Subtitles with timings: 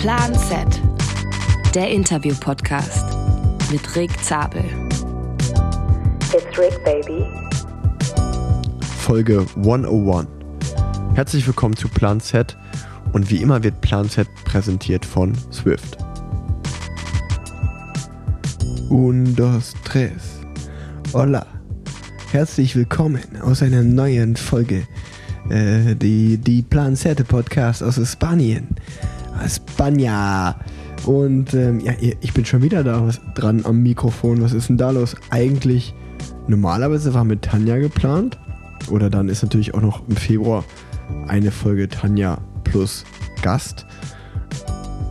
[0.00, 0.80] Plan Z,
[1.74, 3.04] der Interview-Podcast
[3.70, 4.64] mit Rick Zabel.
[6.32, 7.26] It's Rick, baby.
[9.00, 10.26] Folge 101.
[11.14, 12.56] Herzlich willkommen zu Plan Z
[13.12, 15.98] und wie immer wird Plan Z präsentiert von Swift.
[18.88, 20.40] Un, dos, tres.
[21.12, 21.44] Hola.
[22.32, 24.86] Herzlich willkommen aus einer neuen Folge.
[25.50, 28.68] Äh, die, die Plan Z Podcast aus Spanien.
[29.48, 30.56] Spanja.
[31.06, 34.42] Und ähm, ja, ich bin schon wieder da was, dran am Mikrofon.
[34.42, 35.16] Was ist denn da los?
[35.30, 35.94] Eigentlich,
[36.46, 38.38] normalerweise war mit Tanja geplant.
[38.90, 40.64] Oder dann ist natürlich auch noch im Februar
[41.26, 43.04] eine Folge Tanja plus
[43.42, 43.86] Gast.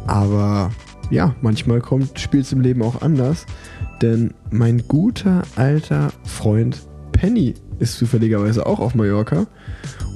[0.08, 0.72] Aber
[1.10, 3.46] ja, manchmal kommt, spielt es im Leben auch anders.
[4.02, 9.48] Denn mein guter alter Freund Penny ist zufälligerweise auch auf Mallorca.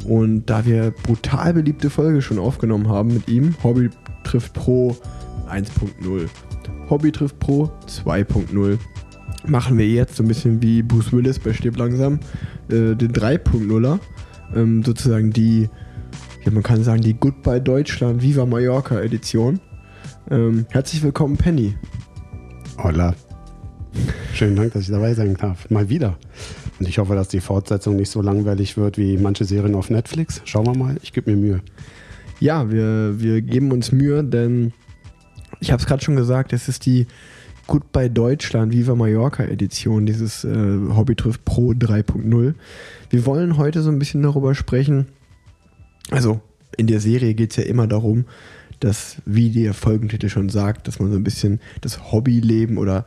[0.05, 3.89] Und da wir brutal beliebte Folge schon aufgenommen haben mit ihm, Hobby
[4.33, 4.97] trifft Pro
[5.47, 6.27] 1.0,
[6.89, 8.79] Hobby trifft Pro 2.0,
[9.45, 12.15] machen wir jetzt so ein bisschen wie Bruce Willis bei Stirb langsam,
[12.69, 13.99] äh, den 3.0er,
[14.55, 15.69] ähm, sozusagen die,
[16.43, 19.59] ja man kann sagen, die Goodbye Deutschland Viva Mallorca Edition.
[20.31, 21.75] Ähm, herzlich willkommen, Penny.
[22.79, 23.13] Hola.
[24.33, 25.69] Schönen Dank, dass ich dabei sein darf.
[25.69, 26.17] Mal wieder.
[26.79, 30.41] Und ich hoffe, dass die Fortsetzung nicht so langweilig wird wie manche Serien auf Netflix.
[30.45, 31.61] Schauen wir mal, ich gebe mir Mühe.
[32.43, 34.73] Ja, wir, wir geben uns Mühe, denn
[35.61, 37.07] ich habe es gerade schon gesagt, es ist die
[37.67, 42.53] Goodbye Deutschland Viva Mallorca Edition, dieses äh, Hobby trifft Pro 3.0.
[43.09, 45.07] Wir wollen heute so ein bisschen darüber sprechen.
[46.11, 46.41] Also
[46.75, 48.25] in der Serie geht es ja immer darum,
[48.81, 53.05] dass, wie der Folgentitel schon sagt, dass man so ein bisschen das Hobbyleben oder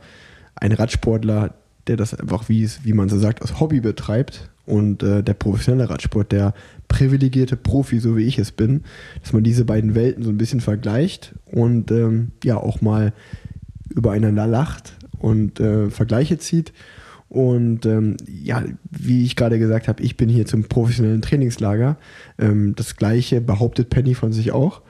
[0.55, 1.53] ein Radsportler,
[1.85, 5.33] der das einfach, wie, es, wie man so sagt, aus Hobby betreibt und äh, der
[5.35, 6.55] professionelle Radsport, der
[6.87, 8.83] privilegierte Profi, so wie ich es bin,
[9.21, 13.13] dass man diese beiden Welten so ein bisschen vergleicht und ähm, ja auch mal
[13.89, 16.73] übereinander lacht und äh, Vergleiche zieht.
[17.29, 21.97] Und ähm, ja, wie ich gerade gesagt habe, ich bin hier zum professionellen Trainingslager.
[22.39, 24.81] Ähm, das gleiche behauptet Penny von sich auch.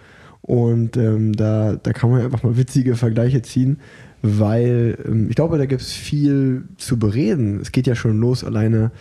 [0.41, 3.79] Und ähm, da, da kann man einfach mal witzige Vergleiche ziehen,
[4.21, 7.59] weil ähm, ich glaube, da gibt es viel zu bereden.
[7.59, 8.91] Es geht ja schon los alleine,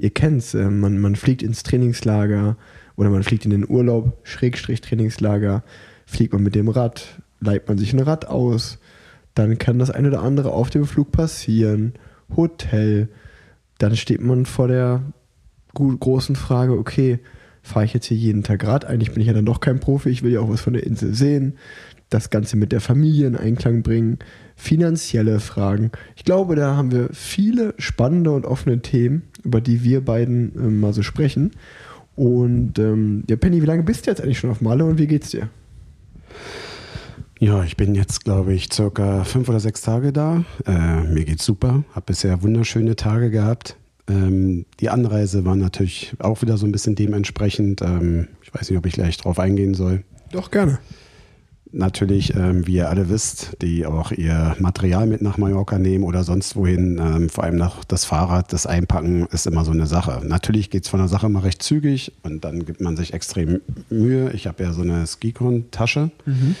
[0.00, 2.56] ihr kennt es, äh, man, man fliegt ins Trainingslager
[2.96, 5.62] oder man fliegt in den Urlaub, Schrägstrich Trainingslager,
[6.06, 8.78] fliegt man mit dem Rad, leiht man sich ein Rad aus,
[9.34, 11.94] dann kann das eine oder andere auf dem Flug passieren,
[12.36, 13.08] Hotel,
[13.78, 15.02] dann steht man vor der
[15.74, 17.20] großen Frage, okay,
[17.62, 18.84] fahre ich jetzt hier jeden Tag Rad?
[18.84, 20.84] Eigentlich bin ich ja dann doch kein Profi, ich will ja auch was von der
[20.84, 21.58] Insel sehen,
[22.08, 24.18] das Ganze mit der Familie in Einklang bringen,
[24.60, 25.90] finanzielle Fragen.
[26.16, 30.70] Ich glaube, da haben wir viele spannende und offene Themen, über die wir beiden äh,
[30.70, 31.52] mal so sprechen.
[32.14, 35.06] Und ähm, ja, Penny, wie lange bist du jetzt eigentlich schon auf Malle und wie
[35.06, 35.48] geht's dir?
[37.38, 40.44] Ja, ich bin jetzt, glaube ich, circa fünf oder sechs Tage da.
[40.66, 41.84] Äh, mir geht's super.
[41.94, 43.78] Habe bisher wunderschöne Tage gehabt.
[44.08, 47.80] Ähm, die Anreise war natürlich auch wieder so ein bisschen dementsprechend.
[47.80, 50.04] Ähm, ich weiß nicht, ob ich gleich drauf eingehen soll.
[50.32, 50.78] Doch, gerne
[51.72, 56.24] natürlich, ähm, wie ihr alle wisst, die auch ihr Material mit nach Mallorca nehmen oder
[56.24, 60.20] sonst wohin, ähm, vor allem noch das Fahrrad, das Einpacken ist immer so eine Sache.
[60.24, 63.60] Natürlich geht es von der Sache mal recht zügig und dann gibt man sich extrem
[63.88, 64.30] Mühe.
[64.32, 66.10] Ich habe ja so eine Skicon-Tasche.
[66.26, 66.56] Mhm.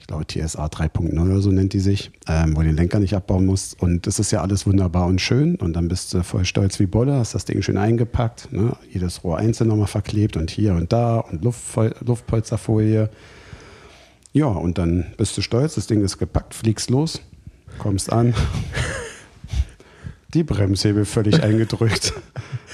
[0.00, 3.14] Ich glaube, TSA 3.0 oder so nennt die sich, ähm, wo du den Lenker nicht
[3.14, 3.80] abbauen musst.
[3.82, 5.56] Und das ist ja alles wunderbar und schön.
[5.56, 8.74] Und dann bist du voll stolz wie Bolle, hast das Ding schön eingepackt, ne?
[8.90, 11.62] jedes Rohr einzeln nochmal verklebt und hier und da und Luft,
[12.00, 13.10] Luftpolsterfolie.
[14.32, 17.20] Ja, und dann bist du stolz, das Ding ist gepackt, fliegst los,
[17.78, 18.34] kommst an.
[20.34, 22.12] Die Bremshebel völlig eingedrückt,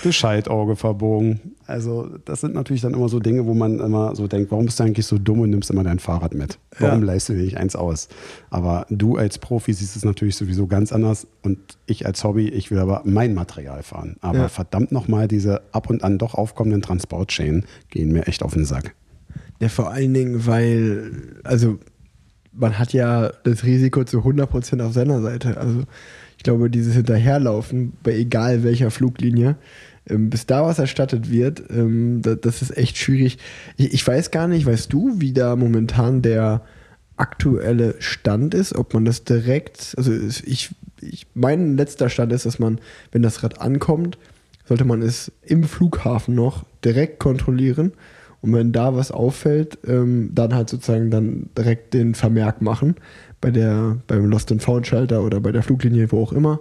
[0.02, 1.54] das Scheitauge verbogen.
[1.66, 4.80] Also, das sind natürlich dann immer so Dinge, wo man immer so denkt, warum bist
[4.80, 6.58] du eigentlich so dumm und nimmst immer dein Fahrrad mit?
[6.80, 7.06] Warum ja.
[7.06, 8.08] leistest du dir nicht eins aus?
[8.50, 12.72] Aber du als Profi siehst es natürlich sowieso ganz anders und ich als Hobby, ich
[12.72, 14.16] will aber mein Material fahren.
[14.20, 14.48] Aber ja.
[14.48, 18.96] verdammt nochmal, diese ab und an doch aufkommenden Transportschäden gehen mir echt auf den Sack.
[19.60, 21.78] Ja, vor allen Dingen, weil, also
[22.52, 25.56] man hat ja das Risiko zu 100% auf seiner Seite.
[25.56, 25.84] Also
[26.36, 29.56] ich glaube, dieses Hinterherlaufen bei egal welcher Fluglinie,
[30.08, 33.38] ähm, bis da was erstattet wird, ähm, das, ist echt schwierig.
[33.76, 36.62] Ich, ich, weiß gar nicht, weißt du, wie da momentan der
[37.16, 42.58] aktuelle Stand ist, ob man das direkt, also ich, ich mein letzter Stand ist, dass
[42.58, 42.80] man,
[43.12, 44.18] wenn das Rad ankommt,
[44.66, 47.92] sollte man es im Flughafen noch direkt kontrollieren
[48.44, 52.96] und wenn da was auffällt, ähm, dann halt sozusagen dann direkt den Vermerk machen
[53.40, 56.60] bei der, beim Lost and Found Schalter oder bei der Fluglinie, wo auch immer.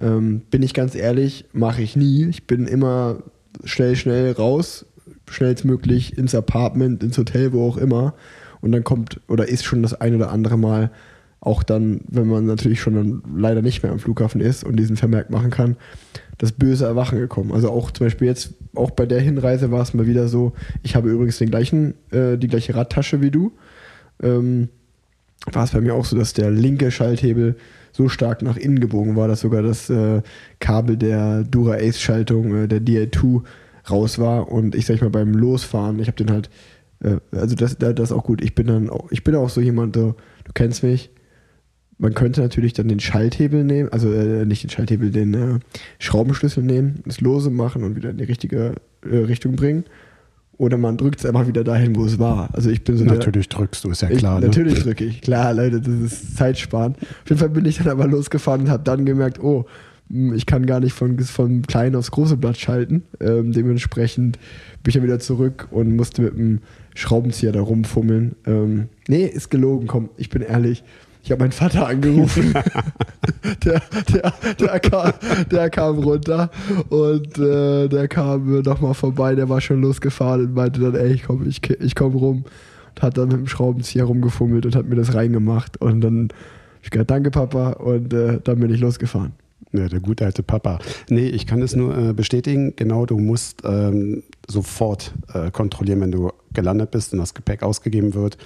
[0.00, 2.24] Ähm, bin ich ganz ehrlich, mache ich nie.
[2.28, 3.18] Ich bin immer
[3.62, 4.86] schnell, schnell raus,
[5.28, 8.14] schnellstmöglich ins Apartment, ins Hotel, wo auch immer
[8.62, 10.90] Und dann kommt oder ist schon das ein oder andere Mal
[11.40, 14.96] auch dann, wenn man natürlich schon dann leider nicht mehr am Flughafen ist und diesen
[14.96, 15.76] Vermerk machen kann,
[16.38, 17.52] das böse Erwachen gekommen.
[17.52, 20.52] Also auch zum Beispiel jetzt, auch bei der Hinreise war es mal wieder so,
[20.82, 23.52] ich habe übrigens den gleichen, äh, die gleiche Radtasche wie du.
[24.22, 24.68] Ähm,
[25.52, 27.56] war es bei mir auch so, dass der linke Schalthebel
[27.92, 30.22] so stark nach innen gebogen war, dass sogar das äh,
[30.60, 33.42] Kabel der Dura Ace Schaltung, äh, der DA2,
[33.90, 34.50] raus war.
[34.50, 36.50] Und ich sag mal, beim Losfahren, ich habe den halt,
[37.00, 38.42] äh, also das, das ist auch gut.
[38.42, 40.14] Ich bin dann auch, ich bin auch so jemand, so,
[40.44, 41.10] du kennst mich,
[41.98, 45.58] man könnte natürlich dann den Schalthebel nehmen, also äh, nicht den Schalthebel, den äh,
[45.98, 49.84] Schraubenschlüssel nehmen, das lose machen und wieder in die richtige äh, Richtung bringen.
[50.56, 52.48] Oder man drückt es einfach wieder dahin, wo es war.
[52.52, 54.38] Also ich bin so Natürlich der, drückst du, ist ja klar.
[54.38, 54.46] Ich, ne?
[54.46, 56.94] Natürlich drücke ich, klar, Leute, das ist Zeitsparen.
[56.96, 59.66] Auf jeden Fall bin ich dann aber losgefahren und habe dann gemerkt, oh,
[60.10, 63.04] hm, ich kann gar nicht von, von klein aufs große Blatt schalten.
[63.20, 64.38] Ähm, dementsprechend
[64.82, 66.58] bin ich dann wieder zurück und musste mit dem
[66.96, 68.34] Schraubenzieher da rumfummeln.
[68.44, 70.82] Ähm, nee, ist gelogen, komm, ich bin ehrlich.
[71.28, 72.54] Ich habe meinen Vater angerufen.
[73.62, 75.12] der, der, der, kam,
[75.50, 76.50] der kam runter
[76.88, 79.34] und äh, der kam nochmal vorbei.
[79.34, 82.44] Der war schon losgefahren und meinte dann, ey, ich komme ich, ich komm rum.
[82.94, 85.78] Und hat dann mit dem Schraubenzieher rumgefummelt und hat mir das reingemacht.
[85.82, 86.34] Und dann habe
[86.82, 87.72] ich gesagt, danke Papa.
[87.72, 89.32] Und äh, dann bin ich losgefahren.
[89.72, 90.78] Ja, der gute alte Papa.
[91.10, 92.72] Nee, ich kann es nur äh, bestätigen.
[92.74, 98.14] Genau, du musst ähm, sofort äh, kontrollieren, wenn du gelandet bist und das Gepäck ausgegeben
[98.14, 98.38] wird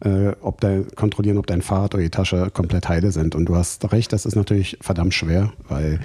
[0.00, 3.34] äh, ob de, kontrollieren, ob dein Fahrrad oder die Tasche komplett heile sind.
[3.34, 6.00] Und du hast recht, das ist natürlich verdammt schwer, weil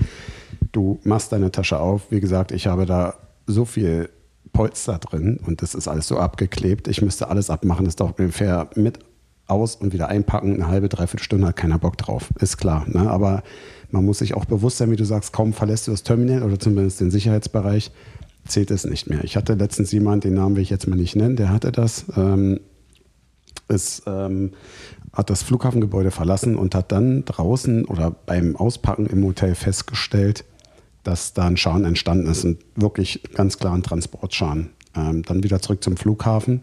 [0.72, 2.12] du machst deine Tasche auf.
[2.12, 4.10] Wie gesagt, ich habe da so viel
[4.52, 6.88] Polster drin und das ist alles so abgeklebt.
[6.88, 7.86] Ich müsste alles abmachen.
[7.86, 9.00] Das dauert ungefähr mit
[9.48, 10.56] aus und wieder einpacken.
[10.56, 12.30] Eine halbe, dreiviertel Stunde hat keiner Bock drauf.
[12.40, 12.86] Ist klar.
[12.88, 13.10] Ne?
[13.10, 13.44] Aber
[13.92, 16.60] man muss sich auch bewusst sein, wie du sagst, kaum verlässt du das Terminal oder
[16.60, 17.92] zumindest den Sicherheitsbereich,
[18.46, 19.24] zählt es nicht mehr.
[19.24, 22.06] Ich hatte letztens jemanden, den Namen will ich jetzt mal nicht nennen, der hatte das.
[22.16, 22.60] Ähm,
[23.68, 24.52] ist, ähm,
[25.12, 30.46] hat das Flughafengebäude verlassen und hat dann draußen oder beim Auspacken im Hotel festgestellt,
[31.04, 34.70] dass da ein Schaden entstanden ist, und wirklich ganz klar ein Transportschaden.
[34.96, 36.62] Ähm, dann wieder zurück zum Flughafen.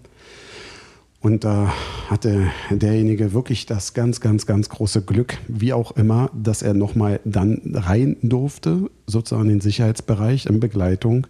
[1.21, 1.73] Und da
[2.09, 7.21] hatte derjenige wirklich das ganz, ganz, ganz große Glück, wie auch immer, dass er nochmal
[7.25, 11.27] dann rein durfte, sozusagen in den Sicherheitsbereich in Begleitung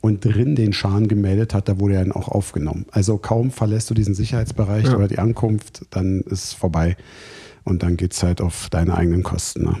[0.00, 2.86] und drin den Schaden gemeldet hat, da wurde er dann auch aufgenommen.
[2.90, 4.96] Also kaum verlässt du diesen Sicherheitsbereich ja.
[4.96, 6.96] oder die Ankunft, dann ist es vorbei.
[7.64, 9.64] Und dann geht es halt auf deine eigenen Kosten.
[9.64, 9.76] Ne?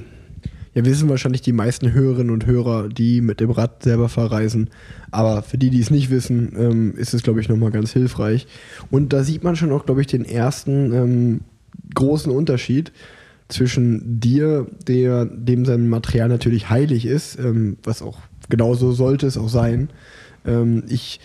[0.74, 4.70] Ja, wissen wahrscheinlich die meisten Hörerinnen und Hörer, die mit dem Rad selber verreisen.
[5.10, 8.46] Aber für die, die es nicht wissen, ähm, ist es, glaube ich, nochmal ganz hilfreich.
[8.90, 11.40] Und da sieht man schon auch, glaube ich, den ersten ähm,
[11.94, 12.92] großen Unterschied
[13.48, 18.18] zwischen dir, der, dem sein Material natürlich heilig ist, ähm, was auch
[18.50, 19.88] genauso sollte es auch sein.
[20.44, 21.20] Ähm, ich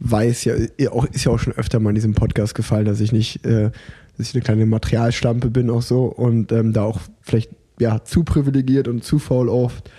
[0.00, 3.46] weiß ja, ist ja auch schon öfter mal in diesem Podcast gefallen, dass ich nicht,
[3.46, 3.70] äh,
[4.16, 8.24] dass ich eine kleine Materialstampe bin auch so und ähm, da auch vielleicht ja zu
[8.24, 9.90] privilegiert und zu faul oft,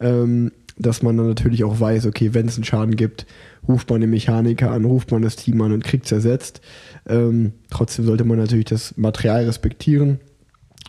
[0.00, 3.26] ähm, dass man dann natürlich auch weiß, okay, wenn es einen Schaden gibt,
[3.68, 6.62] ruft man den Mechaniker an, ruft man das Team an und kriegt es ersetzt.
[7.06, 10.20] Ähm, trotzdem sollte man natürlich das Material respektieren.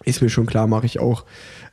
[0.04, 1.26] Ist mir schon klar, mache ich auch.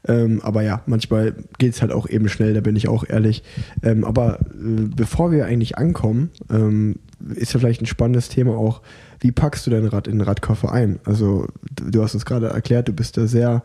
[0.06, 3.42] Ähm, aber ja, manchmal geht es halt auch eben schnell, da bin ich auch ehrlich.
[3.82, 6.96] Ähm, aber äh, bevor wir eigentlich ankommen, ähm,
[7.34, 8.82] ist ja vielleicht ein spannendes Thema auch,
[9.20, 11.00] wie packst du dein Rad in den Radkoffer ein?
[11.04, 13.62] Also du hast uns gerade erklärt, du bist da sehr,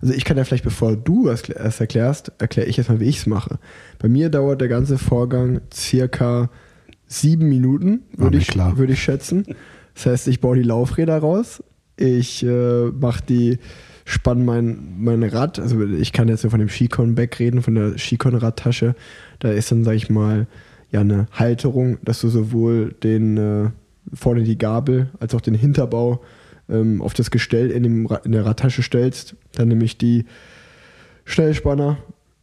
[0.00, 1.48] also ich kann ja vielleicht, bevor du es
[1.80, 3.58] erklärst, erkläre ich erstmal, wie ich es mache.
[3.98, 6.50] Bei mir dauert der ganze Vorgang circa
[7.06, 9.44] sieben Minuten, würde ich, würd ich schätzen.
[9.94, 11.62] Das heißt, ich baue die Laufräder raus,
[11.96, 13.58] ich äh, mache die
[14.04, 17.98] spann mein, mein Rad, also ich kann jetzt nur von dem Skicon-Back reden, von der
[17.98, 18.94] Skicon-Radtasche.
[19.38, 20.46] Da ist dann, sag ich mal,
[20.90, 23.70] ja eine Halterung, dass du sowohl den äh,
[24.12, 26.22] vorne die Gabel als auch den Hinterbau
[26.68, 29.36] ähm, auf das Gestell in, dem, in der Radtasche stellst.
[29.52, 30.26] Dann nehme ich die
[31.24, 31.98] Schnellspanner,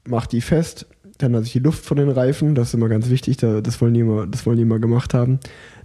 [0.08, 0.88] mach die fest,
[1.18, 3.94] dann lasse ich die Luft von den Reifen, das ist immer ganz wichtig, das wollen
[3.94, 5.40] die immer, das wollen die immer gemacht haben.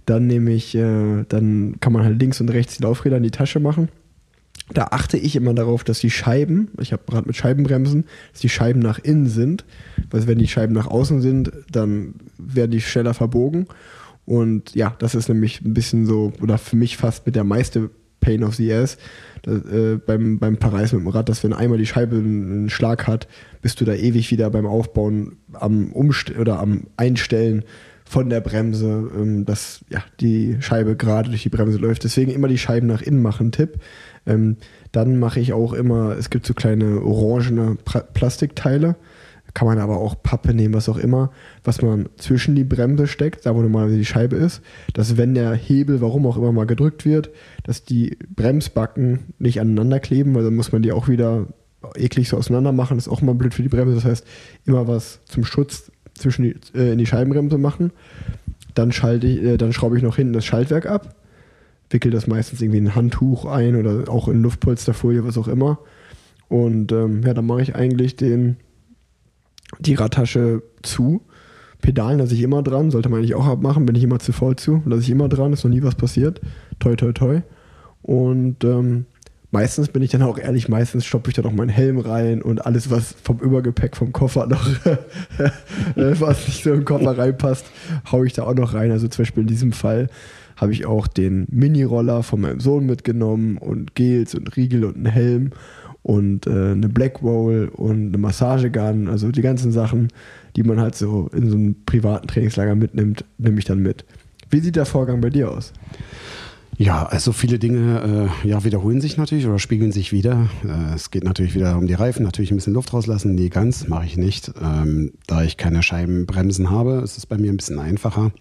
[0.05, 3.31] Dann nehme ich, äh, dann kann man halt links und rechts die Laufräder in die
[3.31, 3.89] Tasche machen
[4.73, 8.49] da achte ich immer darauf, dass die Scheiben, ich habe gerade mit Scheibenbremsen, dass die
[8.49, 9.63] Scheiben nach innen sind.
[10.09, 13.67] Weil wenn die Scheiben nach außen sind, dann werden die schneller verbogen.
[14.25, 17.91] Und ja, das ist nämlich ein bisschen so, oder für mich fast mit der meiste
[18.21, 18.97] Pain of the Ass
[19.43, 23.05] das, äh, beim, beim Paris mit dem Rad, dass wenn einmal die Scheibe einen Schlag
[23.05, 23.27] hat,
[23.61, 27.63] bist du da ewig wieder beim Aufbauen am Umst oder am Einstellen
[28.03, 32.03] von der Bremse, ähm, dass ja, die Scheibe gerade durch die Bremse läuft.
[32.03, 33.79] Deswegen immer die Scheiben nach innen machen, Tipp.
[34.25, 34.57] Ähm,
[34.91, 37.77] dann mache ich auch immer, es gibt so kleine orangene
[38.13, 38.95] Plastikteile,
[39.53, 41.31] kann man aber auch Pappe nehmen, was auch immer,
[41.63, 44.61] was man zwischen die Bremse steckt, da wo normalerweise die Scheibe ist,
[44.93, 47.29] dass wenn der Hebel, warum auch immer mal gedrückt wird,
[47.63, 51.47] dass die Bremsbacken nicht aneinander kleben, weil dann muss man die auch wieder
[51.95, 53.95] eklig so auseinander machen, das ist auch immer blöd für die Bremse.
[53.95, 54.25] Das heißt,
[54.65, 57.91] immer was zum Schutz zwischen die, äh, in die Scheibenbremse machen.
[58.73, 61.15] Dann, schalte ich, äh, dann schraube ich noch hinten das Schaltwerk ab,
[61.89, 65.79] wickel das meistens irgendwie in ein Handtuch ein oder auch in Luftpolsterfolie, was auch immer.
[66.47, 68.57] Und ähm, ja, dann mache ich eigentlich den,
[69.79, 71.21] die Radtasche zu.
[71.81, 74.55] Pedalen lasse ich immer dran, sollte man eigentlich auch abmachen, bin ich immer zu voll
[74.55, 74.81] zu.
[74.85, 76.41] Lasse ich immer dran, ist noch nie was passiert.
[76.79, 77.41] Toi, toi, toi.
[78.01, 79.05] Und ähm,
[79.51, 82.65] meistens bin ich dann auch ehrlich, meistens stoppe ich dann auch meinen Helm rein und
[82.65, 84.65] alles, was vom Übergepäck vom Koffer noch,
[85.95, 87.65] was nicht so im Koffer reinpasst,
[88.11, 88.91] haue ich da auch noch rein.
[88.91, 90.09] Also zum Beispiel in diesem Fall
[90.55, 95.05] habe ich auch den Mini-Roller von meinem Sohn mitgenommen und Gels und Riegel und einen
[95.07, 95.49] Helm
[96.03, 100.09] und äh, eine Black Roll und eine Massagegun, also die ganzen Sachen,
[100.55, 104.05] die man halt so in so einem privaten Trainingslager mitnimmt, nehme ich dann mit.
[104.49, 105.73] Wie sieht der Vorgang bei dir aus?
[106.77, 110.49] Ja, also viele Dinge äh, ja, wiederholen sich natürlich oder spiegeln sich wieder.
[110.63, 113.33] Äh, es geht natürlich wieder um die Reifen, natürlich ein bisschen Luft rauslassen.
[113.33, 114.51] Nee, ganz mache ich nicht.
[114.61, 118.31] Ähm, da ich keine Scheibenbremsen habe, ist es bei mir ein bisschen einfacher,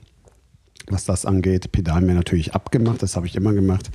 [0.89, 1.73] was das angeht.
[1.73, 3.91] Pedalen mir natürlich abgemacht, das habe ich immer gemacht.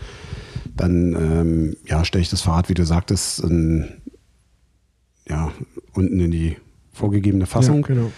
[0.76, 3.86] Dann ähm, ja, stelle ich das Fahrrad, wie du sagtest, in,
[5.28, 5.52] ja,
[5.94, 6.58] unten in die
[6.94, 7.82] vorgegebene Fassung.
[7.82, 8.12] Ja, genau.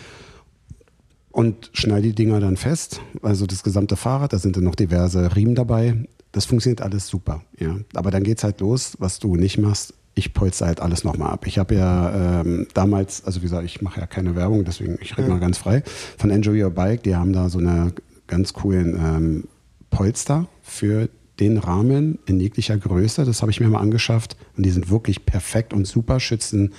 [1.31, 3.01] Und schneide die Dinger dann fest.
[3.21, 6.05] Also das gesamte Fahrrad, da sind dann noch diverse Riemen dabei.
[6.33, 7.41] Das funktioniert alles super.
[7.57, 7.77] Ja.
[7.93, 9.93] Aber dann geht es halt los, was du nicht machst.
[10.13, 11.47] Ich polster halt alles nochmal ab.
[11.47, 15.17] Ich habe ja ähm, damals, also wie gesagt, ich mache ja keine Werbung, deswegen ich
[15.17, 15.33] rede ja.
[15.33, 15.83] mal ganz frei.
[16.17, 17.93] Von Enjoy Your Bike, die haben da so eine
[18.31, 19.43] ganz coolen ähm,
[19.91, 21.09] Polster für
[21.39, 23.25] den Rahmen in jeglicher Größe.
[23.25, 26.73] Das habe ich mir mal angeschafft und die sind wirklich perfekt und super, schützen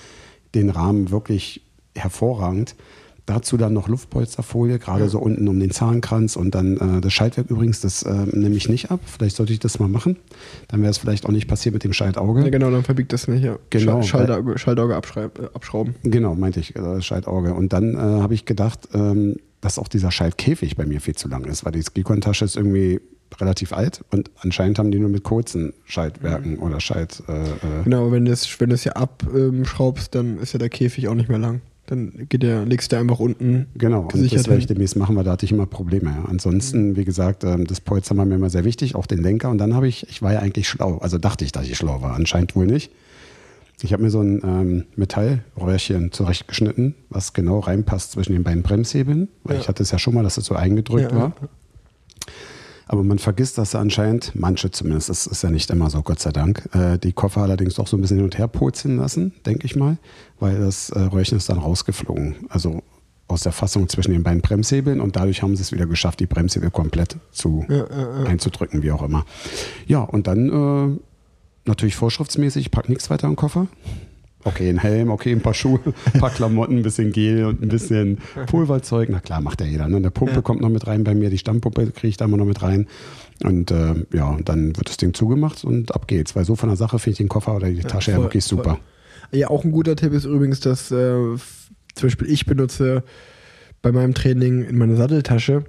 [0.54, 1.62] den Rahmen wirklich
[1.94, 2.75] hervorragend.
[3.24, 5.08] Dazu dann noch Luftpolsterfolie, gerade ja.
[5.08, 8.68] so unten um den Zahnkranz und dann äh, das Schaltwerk übrigens, das äh, nehme ich
[8.68, 8.98] nicht ab.
[9.04, 10.16] Vielleicht sollte ich das mal machen.
[10.66, 12.42] Dann wäre es vielleicht auch nicht passiert mit dem Schaltauge.
[12.42, 13.44] Ja, genau, dann verbiegt das nicht.
[13.44, 13.58] Ja.
[13.70, 14.02] Genau.
[14.02, 15.94] Schaltauge, Schaltauge äh, abschrauben.
[16.02, 17.54] Genau, meinte ich, äh, Schaltauge.
[17.54, 21.28] Und dann äh, habe ich gedacht, ähm, dass auch dieser Schaltkäfig bei mir viel zu
[21.28, 23.00] lang ist, weil die Skikon-Tasche ist irgendwie
[23.40, 26.62] relativ alt und anscheinend haben die nur mit kurzen Schaltwerken mhm.
[26.62, 27.22] oder Schalt.
[27.28, 31.28] Äh, genau, wenn du es wenn ja abschraubst, dann ist ja der Käfig auch nicht
[31.28, 31.60] mehr lang.
[31.86, 33.66] Dann geht der, legst du einfach unten.
[33.74, 36.10] Genau, und das werde ich demnächst machen, weil da hatte ich immer Probleme.
[36.10, 36.24] Ja.
[36.28, 39.50] Ansonsten, wie gesagt, ähm, das Polster war mir immer sehr wichtig, auch den Lenker.
[39.50, 42.00] Und dann habe ich, ich war ja eigentlich schlau, also dachte ich, dass ich schlau
[42.00, 42.92] war, anscheinend wohl nicht.
[43.84, 49.28] Ich habe mir so ein ähm, Metallröhrchen zurechtgeschnitten, was genau reinpasst zwischen den beiden Bremshebeln,
[49.42, 49.62] weil ja.
[49.62, 51.32] ich hatte es ja schon mal, dass es so eingedrückt ja, war.
[52.92, 56.30] Aber man vergisst, dass anscheinend, manche zumindest, das ist ja nicht immer so, Gott sei
[56.30, 59.64] Dank, äh, die Koffer allerdings doch so ein bisschen hin und her purzeln lassen, denke
[59.64, 59.96] ich mal,
[60.38, 62.34] weil das äh, Röhrchen ist dann rausgeflogen.
[62.50, 62.82] Also
[63.28, 66.26] aus der Fassung zwischen den beiden Bremshebeln und dadurch haben sie es wieder geschafft, die
[66.26, 69.25] Bremshebel komplett zu ja, ja, einzudrücken, wie auch immer.
[69.87, 70.99] Ja, und dann äh,
[71.64, 73.68] natürlich vorschriftsmäßig, ich packe nichts weiter im Koffer.
[74.44, 75.80] Okay, ein Helm, okay, ein paar Schuhe,
[76.14, 79.08] ein paar Klamotten, ein bisschen Gel und ein bisschen Pulverzeug.
[79.11, 79.88] Na klar, macht ja jeder.
[79.88, 79.96] Ne?
[79.96, 80.40] Eine Pumpe ja.
[80.42, 82.87] kommt noch mit rein bei mir, die Stammpumpe kriege ich da immer noch mit rein.
[83.44, 86.34] Und äh, ja, dann wird das Ding zugemacht und ab geht's.
[86.37, 88.28] Weil so von der Sache finde ich den Koffer oder die Tasche ja, voll, ja
[88.28, 88.78] wirklich super.
[89.30, 89.38] Voll.
[89.38, 91.14] Ja, auch ein guter Tipp ist übrigens, dass äh,
[91.94, 93.02] zum Beispiel ich benutze
[93.80, 95.64] bei meinem Training in meiner Satteltasche,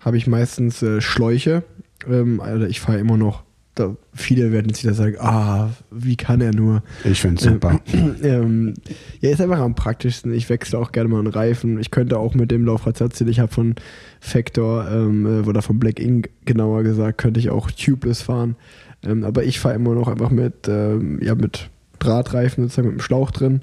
[0.00, 1.64] habe ich meistens äh, Schläuche.
[2.08, 3.42] Ähm, also ich fahre immer noch
[3.78, 6.82] da, viele werden jetzt wieder sagen, ah, wie kann er nur?
[7.04, 7.80] Ich finde es super.
[8.22, 8.74] Ähm,
[9.20, 10.32] ja, ist einfach am praktischsten.
[10.32, 11.78] Ich wechsle auch gerne mal einen Reifen.
[11.78, 13.30] Ich könnte auch mit dem Laufrad erzählen.
[13.30, 13.76] Ich habe von
[14.20, 18.56] Factor ähm, äh, oder von Black Ink genauer gesagt, könnte ich auch tubeless fahren.
[19.04, 23.02] Ähm, aber ich fahre immer noch einfach mit, ähm, ja, mit Drahtreifen sozusagen mit dem
[23.02, 23.62] Schlauch drin.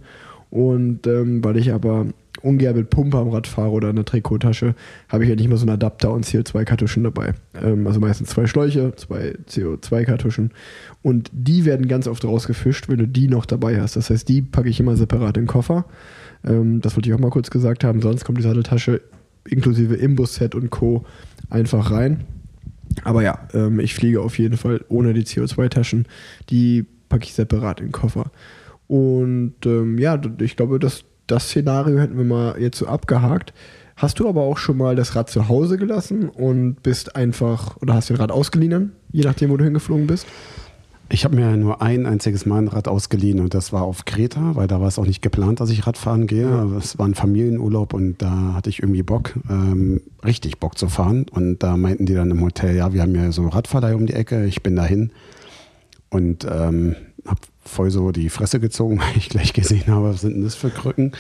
[0.50, 2.08] Und ähm, weil ich aber
[2.46, 4.76] ungern mit Pumpe am Rad fahre oder eine Trikottasche,
[5.10, 7.34] habe ich ja nicht mehr so einen Adapter und CO2-Kartuschen dabei.
[7.62, 10.52] Ähm, also meistens zwei Schläuche, zwei CO2-Kartuschen.
[11.02, 13.96] Und die werden ganz oft rausgefischt, wenn du die noch dabei hast.
[13.96, 15.86] Das heißt, die packe ich immer separat in den Koffer.
[16.46, 18.02] Ähm, das wollte ich auch mal kurz gesagt haben.
[18.02, 19.02] Sonst kommt die Satteltasche
[19.48, 21.06] inklusive Imbus-Set und Co.
[21.50, 22.24] einfach rein.
[23.04, 26.06] Aber ja, ähm, ich fliege auf jeden Fall ohne die CO2-Taschen.
[26.50, 28.32] Die packe ich separat in den Koffer.
[28.88, 33.54] Und ähm, ja, ich glaube, das das Szenario hätten wir mal jetzt so abgehakt.
[33.96, 37.94] Hast du aber auch schon mal das Rad zu Hause gelassen und bist einfach, oder
[37.94, 40.28] hast du den Rad ausgeliehen, je nachdem, wo du hingeflogen bist?
[41.08, 44.56] Ich habe mir nur ein einziges Mal ein Rad ausgeliehen und das war auf Kreta,
[44.56, 46.48] weil da war es auch nicht geplant, dass ich Radfahren gehe.
[46.78, 51.28] Es war ein Familienurlaub und da hatte ich irgendwie Bock, ähm, richtig Bock zu fahren.
[51.30, 54.14] Und da meinten die dann im Hotel, ja, wir haben ja so Radverleih um die
[54.14, 55.12] Ecke, ich bin dahin
[56.10, 60.36] und ähm, habe voll so die Fresse gezogen, weil ich gleich gesehen habe, was sind
[60.36, 61.12] denn das für Krücken.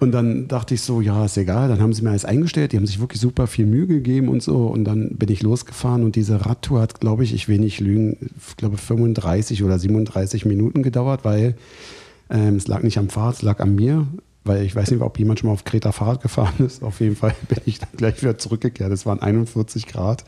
[0.00, 1.68] Und dann dachte ich so, ja, ist egal.
[1.68, 2.72] Dann haben sie mir alles eingestellt.
[2.72, 4.66] Die haben sich wirklich super viel Mühe gegeben und so.
[4.66, 8.30] Und dann bin ich losgefahren und diese Radtour hat, glaube ich, ich will nicht lügen,
[8.48, 11.54] ich glaube 35 oder 37 Minuten gedauert, weil
[12.28, 14.06] ähm, es lag nicht am Fahrrad, es lag an mir.
[14.46, 16.82] Weil ich weiß nicht, ob jemand schon mal auf Kreta Fahrrad gefahren ist.
[16.82, 18.92] Auf jeden Fall bin ich dann gleich wieder zurückgekehrt.
[18.92, 20.24] Es waren 41 Grad.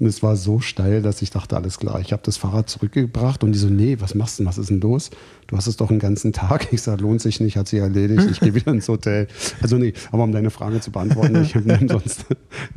[0.00, 3.44] Und es war so steil, dass ich dachte, alles klar, ich habe das Fahrrad zurückgebracht
[3.44, 5.10] und die so, nee, was machst du denn, was ist denn los?
[5.46, 6.72] Du hast es doch einen ganzen Tag.
[6.72, 9.28] Ich sage, lohnt sich nicht, hat sich erledigt, ich gehe wieder ins Hotel.
[9.60, 12.24] Also nee, aber um deine Frage zu beantworten, ich nehme sonst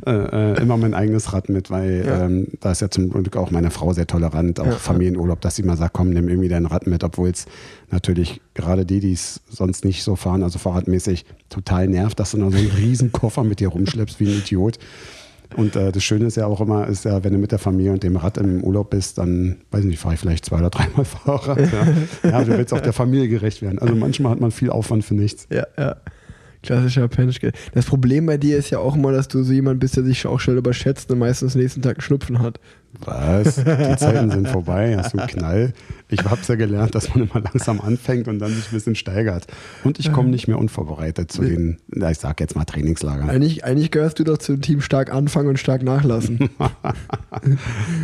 [0.04, 2.26] äh, äh, immer mein eigenes Rad mit, weil ja.
[2.26, 4.72] ähm, da ist ja zum Glück auch meine Frau sehr tolerant, auch ja.
[4.72, 7.46] Familienurlaub, dass sie mal sagt, komm, nimm irgendwie dein Rad mit, obwohl es
[7.90, 12.38] natürlich gerade die, die es sonst nicht so fahren, also fahrradmäßig, total nervt, dass du
[12.38, 14.78] noch so einen riesen Koffer mit dir rumschleppst wie ein Idiot.
[15.56, 17.92] Und äh, das Schöne ist ja auch immer, ist ja, wenn du mit der Familie
[17.92, 20.70] und dem Rad im Urlaub bist, dann, weiß ich nicht, fahre ich vielleicht zwei oder
[20.70, 21.60] dreimal Fahrrad.
[21.60, 22.30] Ja.
[22.30, 23.78] ja, du willst auch der Familie gerecht werden.
[23.78, 25.46] Also manchmal hat man viel Aufwand für nichts.
[25.50, 25.96] Ja, ja.
[26.64, 27.52] Klassischer Penschke.
[27.74, 30.26] Das Problem bei dir ist ja auch immer, dass du so jemand bist, der sich
[30.26, 32.58] auch schnell überschätzt und meistens nächsten Tag einen Schnupfen hat.
[33.04, 33.56] Was?
[33.56, 35.72] Die Zeiten sind vorbei, hast du einen Knall.
[36.08, 38.94] Ich habe es ja gelernt, dass man immer langsam anfängt und dann sich ein bisschen
[38.94, 39.46] steigert.
[39.82, 43.28] Und ich komme nicht mehr unvorbereitet zu den, ich sag jetzt mal Trainingslagern.
[43.28, 46.38] Eigentlich, eigentlich gehörst du doch zum Team stark anfangen und stark nachlassen.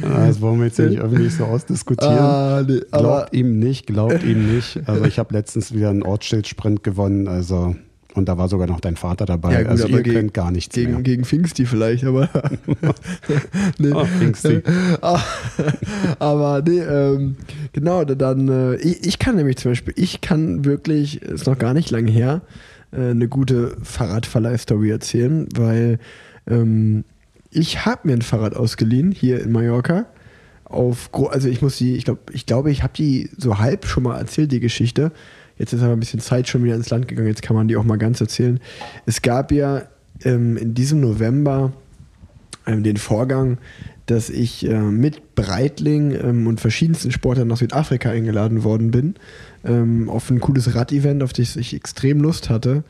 [0.03, 2.19] das wollen wir jetzt nicht öffentlich so ausdiskutieren.
[2.19, 4.81] Ah, nee, glaubt ihm nicht, glaubt ihm nicht.
[4.87, 7.77] Also ich habe letztens wieder einen Ortsschildsprint gewonnen, also
[8.15, 9.53] und da war sogar noch dein Vater dabei.
[9.53, 11.03] Ja, gut, also ihr gegen, könnt gar nichts gegen, mehr.
[11.03, 12.29] Gegen Pfingsti vielleicht, aber.
[13.79, 13.93] nee.
[13.93, 14.63] Oh, Pfingsti.
[16.19, 17.37] aber nee, ähm,
[17.73, 21.75] genau, dann, äh, ich, ich, kann nämlich zum Beispiel, ich kann wirklich, ist noch gar
[21.75, 22.43] nicht lange her,
[22.93, 25.99] äh, eine gute Fahrradverleih-Story erzählen, weil
[26.49, 27.05] ähm,
[27.51, 30.07] ich habe mir ein Fahrrad ausgeliehen hier in Mallorca.
[30.65, 34.05] Auf, also ich muss die, ich glaube, ich glaube, ich habe die so halb schon
[34.05, 35.11] mal erzählt, die Geschichte.
[35.61, 37.77] Jetzt ist aber ein bisschen Zeit schon wieder ins Land gegangen, jetzt kann man die
[37.77, 38.61] auch mal ganz erzählen.
[39.05, 39.83] Es gab ja
[40.25, 41.75] ähm, in diesem November
[42.67, 43.59] ähm, den Vorgang,
[44.07, 49.17] dass ich äh, mit Breitling ähm, und verschiedensten Sportlern nach Südafrika eingeladen worden bin,
[49.63, 52.83] ähm, auf ein cooles Rad-Event, auf das ich extrem Lust hatte,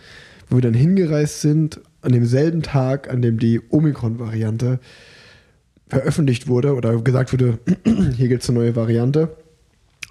[0.49, 4.79] wo wir dann hingereist sind, an demselben Tag, an dem die Omikron-Variante
[5.89, 7.59] veröffentlicht wurde oder gesagt wurde,
[8.17, 9.37] hier gibt es eine neue Variante.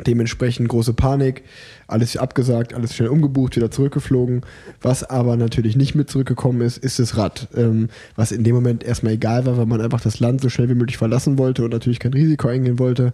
[0.08, 1.44] Dementsprechend große Panik,
[1.88, 4.42] alles abgesagt, alles schnell umgebucht, wieder zurückgeflogen.
[4.82, 7.50] Was aber natürlich nicht mit zurückgekommen ist, ist das Rad.
[7.54, 10.70] Ähm, was in dem Moment erstmal egal war, weil man einfach das Land so schnell
[10.70, 13.14] wie möglich verlassen wollte und natürlich kein Risiko eingehen wollte.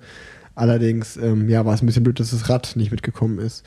[0.53, 3.65] Allerdings, ähm, ja, war es ein bisschen blöd, dass das Rad nicht mitgekommen ist.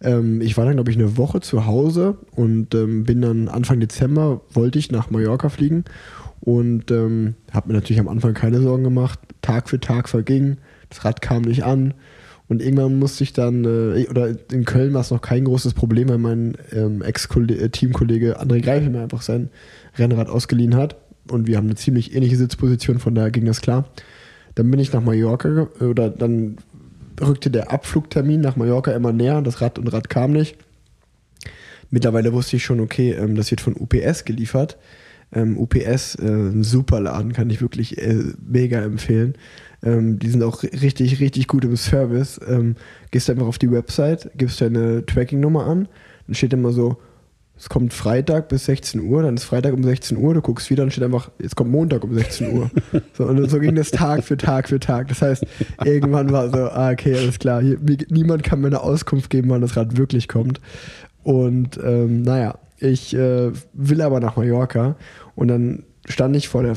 [0.00, 3.80] Ähm, ich war dann, glaube ich, eine Woche zu Hause und ähm, bin dann Anfang
[3.80, 5.84] Dezember, wollte ich nach Mallorca fliegen
[6.40, 9.18] und ähm, habe mir natürlich am Anfang keine Sorgen gemacht.
[9.42, 11.94] Tag für Tag verging, das Rad kam nicht an
[12.48, 16.08] und irgendwann musste ich dann, äh, oder in Köln war es noch kein großes Problem,
[16.10, 19.48] weil mein ähm, Ex-Teamkollege äh, André Greifel mir einfach sein
[19.96, 20.96] Rennrad ausgeliehen hat.
[21.30, 23.88] Und wir haben eine ziemlich ähnliche Sitzposition, von daher ging das klar.
[24.54, 26.58] Dann bin ich nach Mallorca, oder dann
[27.20, 30.58] rückte der Abflugtermin nach Mallorca immer näher, das Rad und Rad kam nicht.
[31.90, 34.76] Mittlerweile wusste ich schon, okay, ähm, das wird von UPS geliefert.
[35.32, 39.34] Ähm, UPS, äh, ein super Laden, kann ich wirklich äh, mega empfehlen.
[39.84, 42.40] Ähm, die sind auch richtig, richtig gut im Service.
[42.48, 42.76] Ähm,
[43.10, 45.88] gehst einfach auf die Website, gibst deine Tracking-Nummer an,
[46.26, 46.96] dann steht immer so,
[47.56, 50.82] es kommt Freitag bis 16 Uhr, dann ist Freitag um 16 Uhr, du guckst wieder,
[50.82, 52.70] dann steht einfach, jetzt kommt Montag um 16 Uhr.
[53.16, 55.06] So, und so ging das Tag für Tag für Tag.
[55.06, 55.46] Das heißt,
[55.84, 59.60] irgendwann war so, ah, okay, alles klar, hier, niemand kann mir eine Auskunft geben, wann
[59.60, 60.60] das Rad wirklich kommt.
[61.22, 64.96] Und ähm, naja, ich äh, will aber nach Mallorca
[65.36, 66.76] und dann stand ich vor der,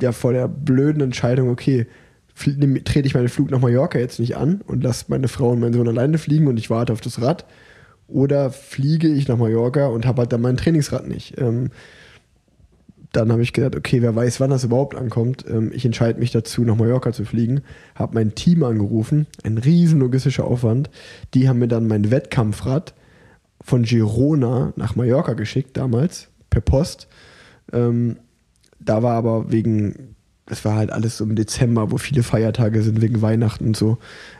[0.00, 1.86] ja, vor der blöden Entscheidung, okay,
[2.34, 5.74] trete ich meinen Flug nach Mallorca jetzt nicht an und lasse meine Frau und meinen
[5.74, 7.44] Sohn alleine fliegen und ich warte auf das Rad.
[8.06, 11.38] Oder fliege ich nach Mallorca und habe halt dann mein Trainingsrad nicht.
[11.38, 11.70] Ähm,
[13.12, 15.44] dann habe ich gedacht, okay, wer weiß, wann das überhaupt ankommt.
[15.48, 17.62] Ähm, ich entscheide mich dazu, nach Mallorca zu fliegen.
[17.94, 20.90] Habe mein Team angerufen, ein riesen logistischer Aufwand.
[21.32, 22.94] Die haben mir dann mein Wettkampfrad
[23.62, 27.08] von Girona nach Mallorca geschickt, damals, per Post.
[27.72, 28.16] Ähm,
[28.80, 30.13] da war aber wegen
[30.46, 33.98] das war halt alles so im Dezember, wo viele Feiertage sind wegen Weihnachten und so.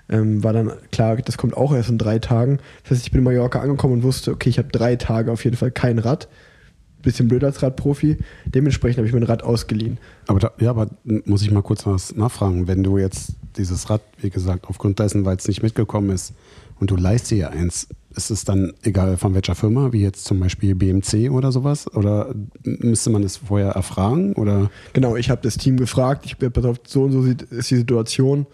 [0.08, 2.58] Ähm, war dann klar, das kommt auch erst in drei Tagen.
[2.82, 5.44] Das heißt, ich bin in Mallorca angekommen und wusste, okay, ich habe drei Tage auf
[5.44, 6.28] jeden Fall kein Rad.
[7.00, 8.18] Bisschen blöd als Radprofi.
[8.46, 9.98] Dementsprechend habe ich mir ein Rad ausgeliehen.
[10.26, 12.66] Aber da, ja, aber muss ich mal kurz was nachfragen.
[12.66, 16.34] Wenn du jetzt dieses Rad, wie gesagt, aufgrund dessen, weil es nicht mitgekommen ist,
[16.80, 20.24] und du leist dir ja eins, ist es dann egal von welcher Firma, wie jetzt
[20.24, 21.92] zum Beispiel BMC oder sowas?
[21.94, 24.34] Oder müsste man es vorher erfragen?
[24.34, 24.70] Oder?
[24.92, 28.46] Genau, ich habe das Team gefragt, ich bin auf so und so ist die Situation.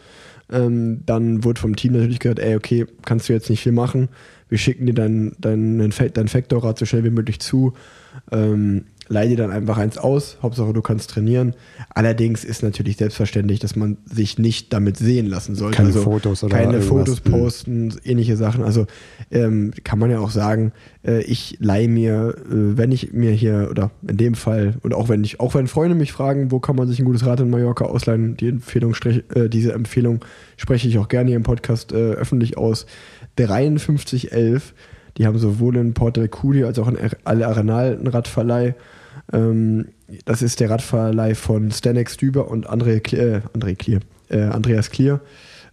[0.53, 4.09] Ähm, dann wurde vom Team natürlich gesagt, ey, okay, kannst du jetzt nicht viel machen.
[4.49, 7.75] wir schicken dir dein, dein, dein Factor-Rad so schnell wie möglich zu.
[8.33, 11.55] Ähm, leih dir dann einfach eins aus, Hauptsache du kannst trainieren.
[11.93, 15.77] Allerdings ist natürlich selbstverständlich, dass man sich nicht damit sehen lassen sollte.
[15.77, 16.89] Keine also Fotos oder Keine irgendwas.
[16.89, 18.63] Fotos posten, ähnliche Sachen.
[18.63, 18.87] Also
[19.33, 20.73] ähm, kann man ja auch sagen,
[21.05, 25.09] äh, ich leihe mir, äh, wenn ich mir hier, oder in dem Fall, und auch
[25.09, 27.51] wenn ich, auch wenn Freunde mich fragen, wo kann man sich ein gutes Rad in
[27.51, 28.95] Mallorca ausleihen, die Empfehlung,
[29.35, 30.25] äh, diese Empfehlung
[30.57, 32.87] spreche ich auch gerne hier im Podcast äh, öffentlich aus.
[33.37, 34.73] 5311,
[35.17, 38.75] die haben sowohl in Porto Cudi als auch in Al Arenal einen Radverleih.
[39.33, 39.89] Ähm,
[40.25, 45.21] das ist der Radverleih von Stanex Düber und André, äh, André Clear, äh, Andreas Clear.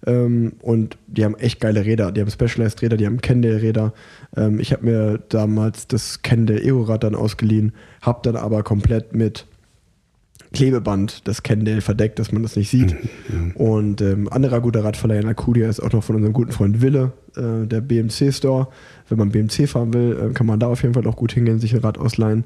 [0.05, 2.11] Ähm, und die haben echt geile Räder.
[2.11, 3.93] Die haben Specialized Räder, die haben Kendall Räder.
[4.35, 9.45] Ähm, ich habe mir damals das Kendall Euro-Rad dann ausgeliehen, habe dann aber komplett mit
[10.53, 12.95] Klebeband das Kendall verdeckt, dass man das nicht sieht.
[13.29, 13.51] Mhm.
[13.55, 17.11] Und ähm, anderer guter Radverleih in Akudia ist auch noch von unserem guten Freund Wille,
[17.35, 18.67] äh, der BMC Store.
[19.09, 21.59] Wenn man BMC fahren will, äh, kann man da auf jeden Fall auch gut hingehen,
[21.59, 22.45] sich ein Rad ausleihen.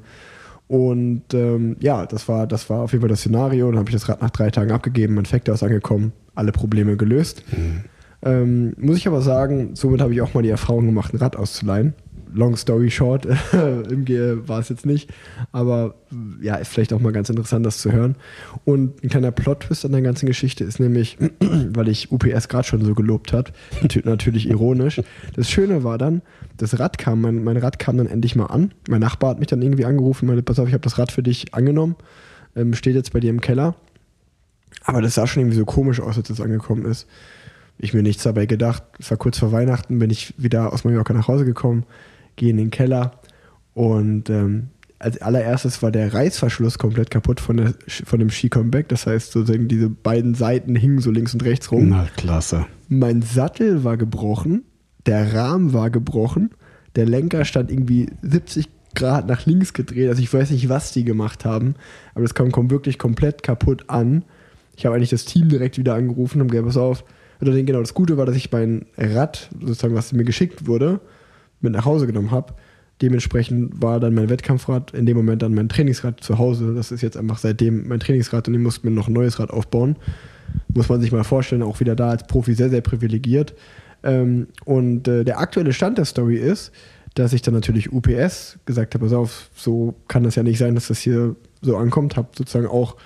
[0.68, 3.70] Und ähm, ja, das war, das war auf jeden Fall das Szenario.
[3.70, 6.96] Dann habe ich das Rad nach drei Tagen abgegeben, mein Factor ist angekommen, alle Probleme
[6.96, 7.44] gelöst.
[7.52, 7.84] Mhm.
[8.24, 11.36] Ähm, muss ich aber sagen, somit habe ich auch mal die Erfahrung gemacht, ein Rad
[11.36, 11.94] auszuleihen.
[12.34, 13.28] Long story short,
[13.90, 15.12] im Gehe war es jetzt nicht,
[15.50, 15.96] aber
[16.40, 18.16] ja, ist vielleicht auch mal ganz interessant, das zu hören.
[18.64, 22.82] Und ein kleiner Plot-Twist an der ganzen Geschichte ist nämlich, weil ich UPS gerade schon
[22.82, 23.52] so gelobt hat,
[24.04, 25.02] natürlich ironisch.
[25.36, 26.22] Das Schöne war dann,
[26.56, 28.72] das Rad kam, mein, mein Rad kam dann endlich mal an.
[28.88, 31.22] Mein Nachbar hat mich dann irgendwie angerufen, meinte, pass auf, ich habe das Rad für
[31.22, 31.96] dich angenommen,
[32.56, 33.74] ähm, steht jetzt bei dir im Keller.
[34.84, 37.06] Aber das sah schon irgendwie so komisch aus, als es angekommen ist.
[37.78, 38.82] Ich mir nichts dabei gedacht.
[38.98, 41.84] Es war kurz vor Weihnachten, bin ich wieder aus Mallorca nach Hause gekommen,
[42.36, 43.12] gehe in den Keller
[43.74, 44.68] und ähm,
[45.02, 48.88] als allererstes war der Reißverschluss komplett kaputt von, der, von dem Ski-Comeback.
[48.88, 51.88] Das heißt, sozusagen diese beiden Seiten hingen so links und rechts rum.
[51.88, 52.66] Na, klasse.
[52.88, 54.62] Mein Sattel war gebrochen,
[55.06, 56.50] der Rahmen war gebrochen,
[56.96, 60.08] der Lenker stand irgendwie 70 Grad nach links gedreht.
[60.08, 61.74] Also ich weiß nicht, was die gemacht haben,
[62.14, 64.24] aber das kam, kam wirklich komplett kaputt an.
[64.76, 67.04] Ich habe eigentlich das Team direkt wieder angerufen und gesagt, pass auf.
[67.40, 71.00] Oder genau, das Gute war, dass ich mein Rad, sozusagen, was mir geschickt wurde,
[71.60, 72.54] mit nach Hause genommen habe.
[73.00, 76.74] Dementsprechend war dann mein Wettkampfrad in dem Moment dann mein Trainingsrad zu Hause.
[76.74, 79.50] Das ist jetzt einfach seitdem mein Trainingsrad und ich musste mir noch ein neues Rad
[79.50, 79.96] aufbauen.
[80.72, 83.54] Muss man sich mal vorstellen, auch wieder da als Profi sehr, sehr privilegiert.
[84.02, 86.72] Ähm, und äh, der aktuelle Stand der Story ist,
[87.14, 90.74] dass ich dann natürlich UPS gesagt habe, pass auf, so kann das ja nicht sein,
[90.74, 92.16] dass das hier so ankommt.
[92.16, 92.96] Habe sozusagen auch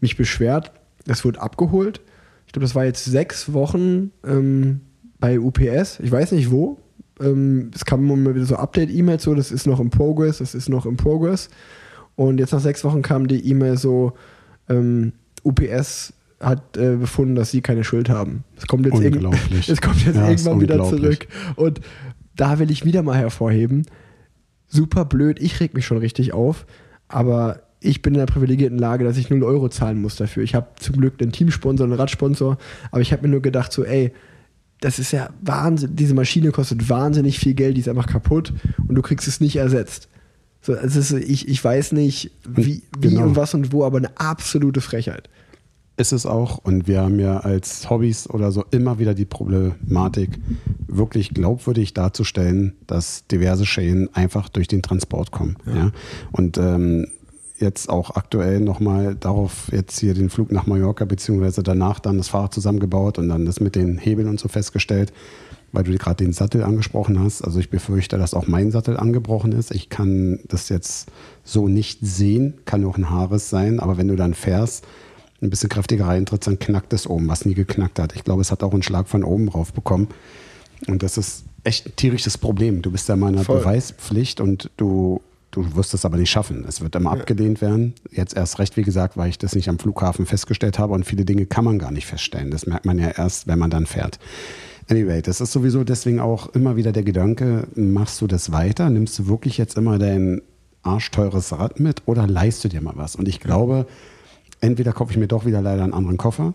[0.00, 0.72] mich beschwert.
[1.06, 2.00] Es wurde abgeholt.
[2.46, 4.80] Ich glaube, das war jetzt sechs Wochen ähm,
[5.18, 6.00] bei UPS.
[6.00, 6.78] Ich weiß nicht wo.
[7.20, 10.68] Ähm, es kam immer wieder so Update-E-Mails, so, das ist noch im Progress, das ist
[10.68, 11.48] noch im Progress.
[12.16, 14.14] Und jetzt nach sechs Wochen kam die E-Mail so,
[14.68, 15.12] ähm,
[15.44, 16.12] UPS
[16.44, 18.44] hat äh, befunden, dass sie keine Schuld haben.
[18.56, 19.68] Es kommt jetzt, Unglaublich.
[19.68, 21.26] es kommt jetzt Ja, irgendwann wieder zurück.
[21.56, 21.80] Und
[22.36, 23.86] da will ich wieder mal hervorheben,
[24.66, 26.66] super blöd, ich reg mich schon richtig auf,
[27.08, 30.42] aber ich bin in der privilegierten Lage, dass ich 0 Euro zahlen muss dafür.
[30.42, 32.56] Ich habe zum Glück einen Teamsponsor, einen Radsponsor,
[32.90, 34.12] aber ich habe mir nur gedacht, so, ey,
[34.80, 38.52] das ist ja Wahnsinn, diese Maschine kostet wahnsinnig viel Geld, die ist einfach kaputt
[38.88, 40.08] und du kriegst es nicht ersetzt.
[40.60, 43.24] So, also ich, ich weiß nicht, wie, wie Genau.
[43.24, 45.28] und was und wo, aber eine absolute Frechheit.
[45.96, 46.58] Ist es auch.
[46.58, 50.38] Und wir haben ja als Hobbys oder so immer wieder die Problematik,
[50.86, 55.56] wirklich glaubwürdig darzustellen, dass diverse Schäden einfach durch den Transport kommen.
[55.66, 55.90] Ja.
[56.32, 57.06] Und ähm,
[57.58, 62.28] jetzt auch aktuell nochmal darauf jetzt hier den Flug nach Mallorca, beziehungsweise danach dann das
[62.28, 65.12] Fahrrad zusammengebaut und dann das mit den Hebeln und so festgestellt,
[65.72, 67.42] weil du gerade den Sattel angesprochen hast.
[67.42, 69.72] Also ich befürchte, dass auch mein Sattel angebrochen ist.
[69.72, 71.10] Ich kann das jetzt
[71.44, 74.84] so nicht sehen, kann auch ein Haares sein, aber wenn du dann fährst,
[75.44, 78.14] ein bisschen kräftiger reintrittst, dann knackt es oben, was nie geknackt hat.
[78.16, 80.08] Ich glaube, es hat auch einen Schlag von oben drauf bekommen.
[80.86, 82.82] Und das ist echt ein tierisches Problem.
[82.82, 83.60] Du bist ja mal in einer Voll.
[83.60, 86.64] Beweispflicht und du, du wirst es aber nicht schaffen.
[86.68, 87.94] Es wird immer abgelehnt werden.
[88.10, 91.24] Jetzt erst recht, wie gesagt, weil ich das nicht am Flughafen festgestellt habe und viele
[91.24, 92.50] Dinge kann man gar nicht feststellen.
[92.50, 94.18] Das merkt man ja erst, wenn man dann fährt.
[94.90, 98.90] Anyway, das ist sowieso deswegen auch immer wieder der Gedanke, machst du das weiter?
[98.90, 100.42] Nimmst du wirklich jetzt immer dein
[100.82, 103.16] arschteures Rad mit oder leihst du dir mal was?
[103.16, 103.86] Und ich glaube,
[104.60, 106.54] entweder kaufe ich mir doch wieder leider einen anderen Koffer,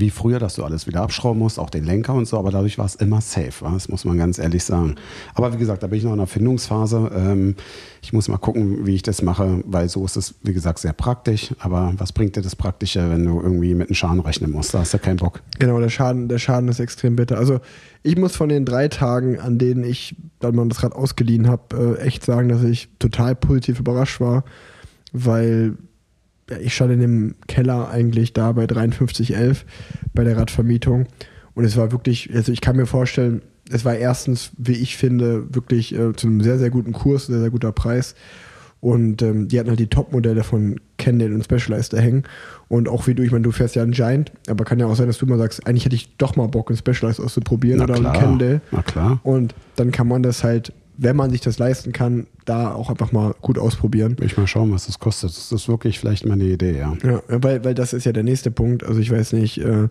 [0.00, 2.78] wie früher, dass du alles wieder abschrauben musst, auch den Lenker und so, aber dadurch
[2.78, 3.72] war es immer safe, wa?
[3.72, 4.94] das muss man ganz ehrlich sagen.
[5.34, 7.10] Aber wie gesagt, da bin ich noch in der Findungsphase.
[7.14, 7.56] Ähm,
[8.02, 10.92] ich muss mal gucken, wie ich das mache, weil so ist es, wie gesagt, sehr
[10.92, 11.54] praktisch.
[11.58, 14.72] Aber was bringt dir das Praktische, wenn du irgendwie mit einem Schaden rechnen musst?
[14.74, 15.42] Da hast du keinen Bock.
[15.58, 17.38] Genau, der Schaden, der Schaden ist extrem bitter.
[17.38, 17.60] Also
[18.02, 21.96] ich muss von den drei Tagen, an denen ich dann mal das Rad ausgeliehen habe,
[21.98, 24.44] äh, echt sagen, dass ich total positiv überrascht war,
[25.12, 25.76] weil
[26.50, 29.64] ja, ich stand in dem Keller eigentlich da bei 5311
[30.14, 31.06] bei der Radvermietung
[31.54, 35.52] und es war wirklich, also ich kann mir vorstellen, es war erstens, wie ich finde,
[35.54, 38.14] wirklich äh, zu einem sehr, sehr guten Kurs, sehr, sehr guter Preis.
[38.80, 42.22] Und ähm, die hatten halt die Top-Modelle von Candle und Specialized da hängen.
[42.68, 44.94] Und auch wie du, ich meine, du fährst ja einen Giant, aber kann ja auch
[44.94, 47.84] sein, dass du mal sagst, eigentlich hätte ich doch mal Bock, einen Specialized auszuprobieren Na
[47.84, 48.60] oder klar, einen Candle.
[48.70, 49.20] na klar.
[49.24, 53.12] Und dann kann man das halt, wenn man sich das leisten kann, da auch einfach
[53.12, 54.16] mal gut ausprobieren.
[54.20, 55.30] Ich mal schauen, was das kostet.
[55.30, 56.96] Das ist wirklich vielleicht mal eine Idee, ja.
[57.02, 58.84] Ja, weil, weil das ist ja der nächste Punkt.
[58.84, 59.88] Also ich weiß nicht, äh,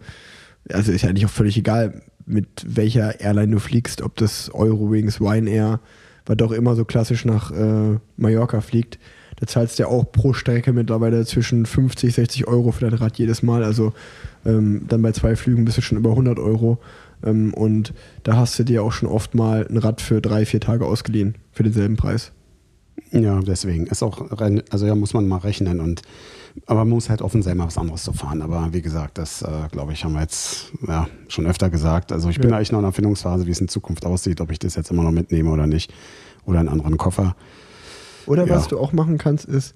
[0.72, 5.22] also ist ja eigentlich auch völlig egal, mit welcher Airline du fliegst, ob das Eurowings,
[5.22, 5.80] Ryanair,
[6.26, 9.00] was doch immer so klassisch nach äh, Mallorca fliegt.
[9.40, 13.18] Da zahlst du ja auch pro Strecke mittlerweile zwischen 50, 60 Euro für dein Rad
[13.20, 13.64] jedes Mal.
[13.64, 13.94] Also
[14.46, 16.80] ähm, dann bei zwei Flügen bist du schon über 100 Euro.
[17.24, 17.94] Ähm, und
[18.24, 21.36] da hast du dir auch schon oft mal ein Rad für drei, vier Tage ausgeliehen
[21.52, 22.32] für denselben Preis.
[23.12, 23.88] Ja, deswegen.
[23.88, 26.02] Ist auch, rein- also ja, muss man mal rechnen und
[26.66, 28.42] aber man muss halt offen sein, mal was anderes zu fahren.
[28.42, 32.12] Aber wie gesagt, das äh, glaube ich, haben wir jetzt ja, schon öfter gesagt.
[32.12, 32.58] Also ich bin Ja.
[32.58, 35.04] eigentlich noch in der Erfindungsphase, wie es in Zukunft aussieht, ob ich das jetzt immer
[35.04, 35.94] noch mitnehme oder nicht.
[36.46, 37.36] Oder einen anderen Koffer.
[38.26, 38.56] Oder Ja.
[38.56, 39.76] was du auch machen kannst, ist,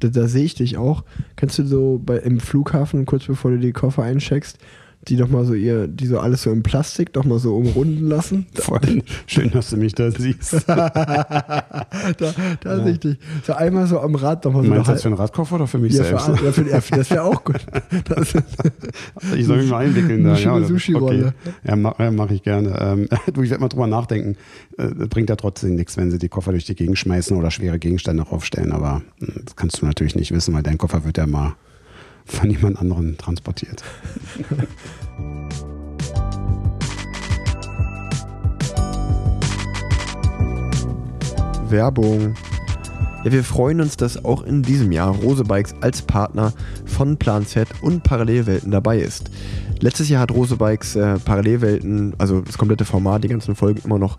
[0.00, 1.02] da, da sehe ich dich auch,
[1.36, 4.58] kannst du so bei, im Flughafen, kurz bevor du die Koffer eincheckst,
[5.06, 8.08] die doch mal so ihr, die so alles so im Plastik doch mal so umrunden
[8.08, 8.46] lassen.
[8.54, 10.66] Voll schön, dass du mich da siehst.
[12.18, 13.18] Da, da sehe ich dich.
[13.44, 14.70] So einmal so am Rad doch mal so.
[14.70, 16.26] Meinst du das für einen Radkoffer oder für mich ja, selbst?
[16.26, 17.60] für, ja, für, ja, für, das wäre auch gut.
[18.08, 18.34] Das,
[19.36, 20.36] Ich soll mich mal einwickeln da.
[20.36, 20.66] Schöne oder?
[20.66, 21.34] Sushi-Rolle.
[21.64, 22.78] Ja, mache ja, mach ich gerne.
[22.80, 24.36] Ähm, du, ich werde mal drüber nachdenken.
[24.76, 27.78] Äh, bringt ja trotzdem nichts, wenn sie die Koffer durch die Gegend schmeißen oder schwere
[27.78, 28.72] Gegenstände aufstellen.
[28.72, 31.56] Aber äh, das kannst du natürlich nicht wissen, weil dein Koffer wird ja mal
[32.28, 33.82] von jemand anderem transportiert.
[41.70, 42.34] Werbung.
[43.24, 46.52] Ja, wir freuen uns, dass auch in diesem Jahr Rose Bikes als Partner
[46.86, 49.30] von Plan Z und Parallelwelten dabei ist.
[49.80, 53.98] Letztes Jahr hat Rose Bikes äh, Parallelwelten, also das komplette Format, die ganzen Folgen immer
[53.98, 54.18] noch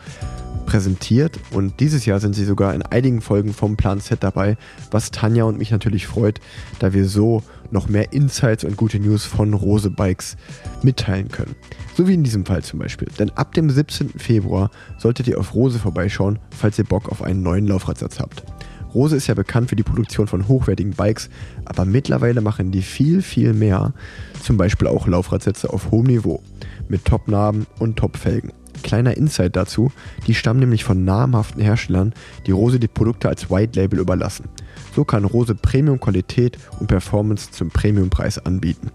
[0.65, 4.55] präsentiert und dieses Jahr sind sie sogar in einigen Folgen vom Plan Z dabei,
[4.91, 6.39] was Tanja und mich natürlich freut,
[6.77, 10.37] da wir so noch mehr Insights und gute News von Rose Bikes
[10.81, 11.55] mitteilen können.
[11.95, 13.07] So wie in diesem Fall zum Beispiel.
[13.19, 14.11] Denn ab dem 17.
[14.17, 18.43] Februar solltet ihr auf Rose vorbeischauen, falls ihr Bock auf einen neuen Laufradsatz habt.
[18.93, 21.29] Rose ist ja bekannt für die Produktion von hochwertigen Bikes,
[21.65, 23.93] aber mittlerweile machen die viel, viel mehr.
[24.41, 26.41] Zum Beispiel auch Laufradsätze auf hohem Niveau.
[26.87, 28.51] Mit Top-Narben und Top-Felgen.
[28.81, 29.91] Kleiner Insight dazu,
[30.25, 32.13] die stammen nämlich von namhaften Herstellern,
[32.47, 34.45] die Rose die Produkte als White Label überlassen.
[34.95, 38.91] So kann Rose Premium-Qualität und Performance zum Premiumpreis anbieten.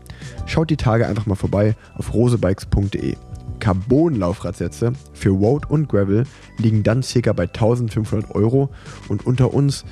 [0.46, 3.16] Schaut die Tage einfach mal vorbei auf rosebikes.de.
[3.60, 6.24] Carbon-Laufradsätze für Road und Gravel
[6.58, 7.32] liegen dann ca.
[7.32, 8.70] bei 1500 Euro
[9.08, 9.84] und unter uns,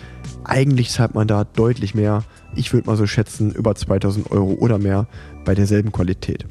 [0.44, 2.24] eigentlich zahlt man da deutlich mehr.
[2.54, 5.06] Ich würde mal so schätzen, über 2000 Euro oder mehr
[5.44, 6.46] bei derselben Qualität.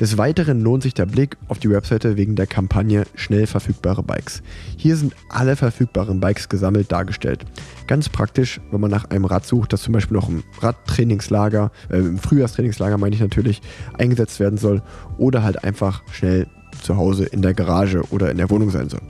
[0.00, 4.42] Des Weiteren lohnt sich der Blick auf die Webseite wegen der Kampagne Schnell verfügbare Bikes.
[4.76, 7.44] Hier sind alle verfügbaren Bikes gesammelt dargestellt.
[7.86, 11.98] Ganz praktisch, wenn man nach einem Rad sucht, das zum Beispiel noch im Radtrainingslager, äh,
[11.98, 13.62] im Frühjahrstrainingslager meine ich natürlich,
[13.96, 14.82] eingesetzt werden soll
[15.18, 16.46] oder halt einfach schnell
[16.82, 19.02] zu Hause in der Garage oder in der Wohnung sein soll.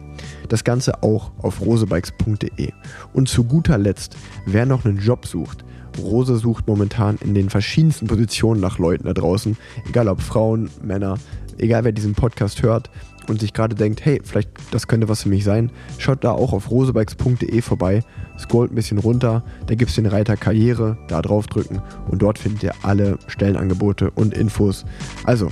[0.48, 2.72] Das Ganze auch auf rosebikes.de.
[3.12, 5.64] Und zu guter Letzt, wer noch einen Job sucht,
[5.98, 9.56] Rose sucht momentan in den verschiedensten Positionen nach Leuten da draußen,
[9.88, 11.16] egal ob Frauen, Männer,
[11.58, 12.90] egal wer diesen Podcast hört
[13.28, 16.52] und sich gerade denkt, hey, vielleicht das könnte was für mich sein, schaut da auch
[16.52, 18.02] auf rosebikes.de vorbei,
[18.38, 21.80] scrollt ein bisschen runter, da gibt es den Reiter Karriere, da draufdrücken
[22.10, 24.84] und dort findet ihr alle Stellenangebote und Infos.
[25.24, 25.50] Also,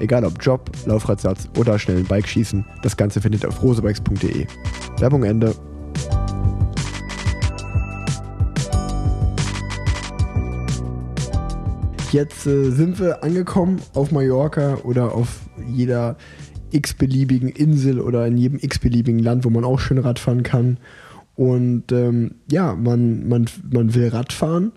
[0.00, 4.46] egal ob Job, Laufradsatz oder schnellen Bike schießen, das Ganze findet ihr auf rosebikes.de.
[4.98, 5.54] Werbung Ende.
[12.10, 16.16] Jetzt äh, sind wir angekommen auf Mallorca oder auf jeder
[16.70, 20.78] x-beliebigen Insel oder in jedem x-beliebigen Land, wo man auch schön Radfahren kann.
[21.34, 24.72] Und ähm, ja, man, man, man will Radfahren.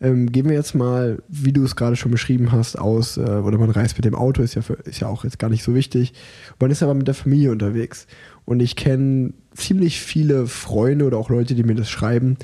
[0.00, 3.58] Ähm, gehen wir jetzt mal, wie du es gerade schon beschrieben hast, aus, äh, oder
[3.58, 5.74] man reist mit dem Auto, ist ja, für, ist ja auch jetzt gar nicht so
[5.74, 6.12] wichtig.
[6.60, 8.06] Man ist aber mit der Familie unterwegs.
[8.44, 12.36] Und ich kenne ziemlich viele Freunde oder auch Leute, die mir das schreiben,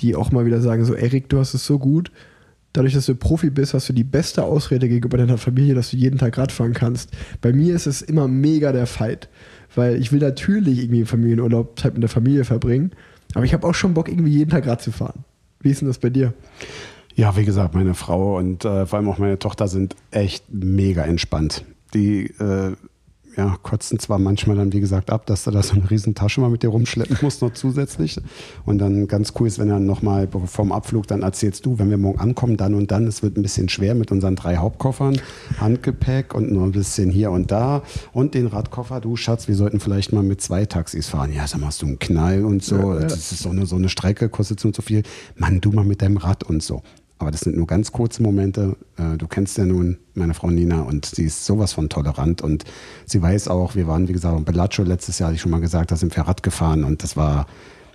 [0.00, 2.10] die auch mal wieder sagen: So, Erik, du hast es so gut.
[2.76, 5.96] Dadurch, dass du Profi bist, hast du die beste Ausrede gegenüber deiner Familie, dass du
[5.96, 7.10] jeden Tag Radfahren kannst.
[7.40, 9.30] Bei mir ist es immer mega der Fight,
[9.74, 12.92] weil ich will natürlich irgendwie Familienurlaub Zeit mit der Familie verbringen,
[13.32, 15.24] aber ich habe auch schon Bock, irgendwie jeden Tag Rad zu fahren.
[15.60, 16.34] Wie ist denn das bei dir?
[17.14, 21.02] Ja, wie gesagt, meine Frau und äh, vor allem auch meine Tochter sind echt mega
[21.02, 21.64] entspannt.
[21.94, 22.72] Die, äh,
[23.36, 26.40] ja, kotzen zwar manchmal dann, wie gesagt, ab, dass du da so eine riesen Tasche
[26.40, 28.18] mal mit dir rumschleppen musst, noch zusätzlich.
[28.64, 31.98] Und dann ganz cool ist, wenn er nochmal vorm Abflug dann erzählst du, wenn wir
[31.98, 35.20] morgen ankommen, dann und dann, es wird ein bisschen schwer mit unseren drei Hauptkoffern,
[35.58, 39.80] Handgepäck und nur ein bisschen hier und da und den Radkoffer, du Schatz, wir sollten
[39.80, 41.32] vielleicht mal mit zwei Taxis fahren.
[41.32, 43.00] Ja, sag mal, hast du einen Knall und so, Ja, ja.
[43.02, 45.02] das ist so eine, so eine Strecke, kostet so und so viel.
[45.36, 46.82] Mann, du mal mit deinem Rad und so.
[47.18, 48.76] Aber das sind nur ganz kurze Momente.
[48.98, 52.64] Äh, Du kennst ja nun meine Frau Nina und sie ist sowas von tolerant und
[53.06, 55.60] sie weiß auch, wir waren, wie gesagt, in Bellaccio letztes Jahr, hatte ich schon mal
[55.60, 57.46] gesagt, da sind wir Rad gefahren und das war,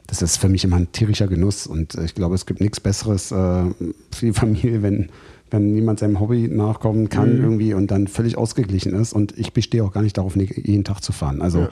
[0.08, 3.32] das ist für mich immer ein tierischer Genuss und ich glaube, es gibt nichts Besseres
[3.32, 5.10] äh, für die Familie, wenn,
[5.52, 9.84] wenn jemand seinem Hobby nachkommen kann irgendwie und dann völlig ausgeglichen ist und ich bestehe
[9.84, 11.42] auch gar nicht darauf, jeden Tag zu fahren.
[11.42, 11.68] Also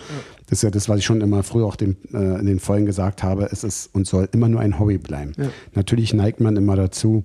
[0.48, 2.86] das ist ja das, was ich schon immer früher auch dem, äh, in den Folgen
[2.86, 5.32] gesagt habe, es ist und soll immer nur ein Hobby bleiben.
[5.74, 7.24] Natürlich neigt man immer dazu,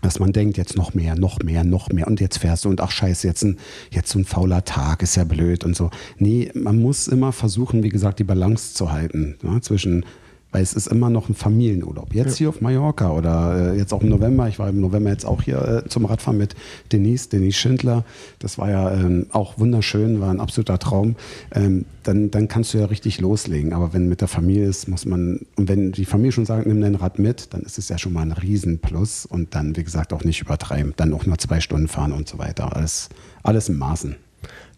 [0.00, 2.80] dass man denkt, jetzt noch mehr, noch mehr, noch mehr und jetzt fährst du und
[2.80, 3.58] ach scheiße, jetzt, ein,
[3.90, 5.90] jetzt so ein fauler Tag, ist ja blöd und so.
[6.18, 10.04] Nee, man muss immer versuchen, wie gesagt, die Balance zu halten ja, zwischen,
[10.52, 12.14] weil es ist immer noch ein Familienurlaub.
[12.14, 15.24] Jetzt hier auf Mallorca oder äh, jetzt auch im November, ich war im November jetzt
[15.24, 16.54] auch hier äh, zum Radfahren mit
[16.92, 18.04] Denise, Denise Schindler,
[18.38, 21.16] das war ja ähm, auch wunderschön, war ein absoluter Traum.
[21.52, 25.04] Ähm, dann, dann kannst du ja richtig loslegen, aber wenn mit der Familie ist, muss
[25.04, 27.98] man, und wenn die Familie schon sagt, nimm dein Rad mit, dann ist es ja
[27.98, 29.26] schon mal ein Riesenplus.
[29.26, 32.38] Und dann, wie gesagt, auch nicht übertreiben, dann auch nur zwei Stunden fahren und so
[32.38, 33.08] weiter, alles,
[33.42, 34.16] alles im Maßen.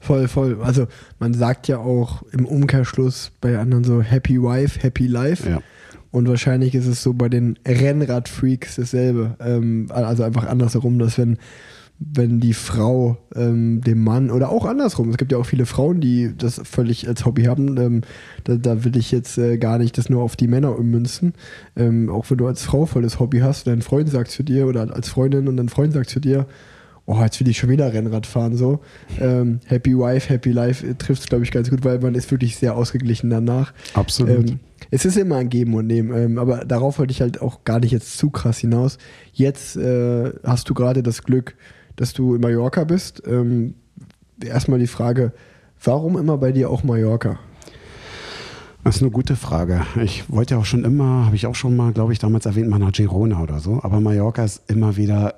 [0.02, 0.58] Voll, voll.
[0.60, 0.88] Also
[1.20, 5.48] man sagt ja auch im Umkehrschluss bei anderen so Happy Wife, Happy Life.
[5.48, 5.60] Ja.
[6.10, 9.36] Und wahrscheinlich ist es so bei den Rennradfreaks dasselbe.
[9.38, 11.38] Ähm, also einfach andersherum, dass wenn,
[12.00, 16.00] wenn die Frau ähm, dem Mann oder auch andersrum, es gibt ja auch viele Frauen,
[16.00, 17.78] die das völlig als Hobby haben.
[17.78, 18.00] Ähm,
[18.42, 21.34] da, da will ich jetzt äh, gar nicht das nur auf die Männer ummünzen.
[21.76, 24.66] Ähm, auch wenn du als Frau voll das Hobby hast, dein Freund sagt zu dir
[24.66, 26.46] oder als Freundin und dein Freund sagt zu dir,
[27.06, 28.80] oh, jetzt will ich schon wieder Rennrad fahren, so.
[29.20, 32.56] Ähm, Happy Wife, Happy Life trifft es, glaube ich, ganz gut, weil man ist wirklich
[32.56, 33.72] sehr ausgeglichen danach.
[33.94, 34.50] Absolut.
[34.50, 34.60] Ähm,
[34.90, 37.80] es ist immer ein Geben und Nehmen, ähm, aber darauf wollte ich halt auch gar
[37.80, 38.98] nicht jetzt zu krass hinaus.
[39.32, 41.56] Jetzt äh, hast du gerade das Glück,
[41.96, 43.22] dass du in Mallorca bist.
[43.26, 43.74] Ähm,
[44.44, 45.32] erstmal die Frage,
[45.82, 47.38] warum immer bei dir auch Mallorca?
[48.84, 49.86] Das ist eine gute Frage.
[50.02, 52.68] Ich wollte ja auch schon immer, habe ich auch schon mal, glaube ich, damals erwähnt,
[52.68, 53.80] mal nach Girona oder so.
[53.82, 55.34] Aber Mallorca ist immer wieder,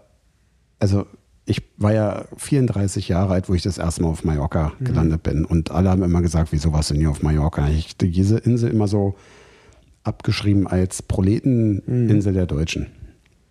[0.78, 1.06] also
[1.46, 5.44] ich war ja 34 Jahre alt, wo ich das erste Mal auf Mallorca gelandet bin.
[5.44, 7.68] Und alle haben immer gesagt, wieso warst du nie auf Mallorca?
[7.68, 9.14] Ich habe diese Insel immer so
[10.04, 12.86] abgeschrieben als Proleteninsel der Deutschen.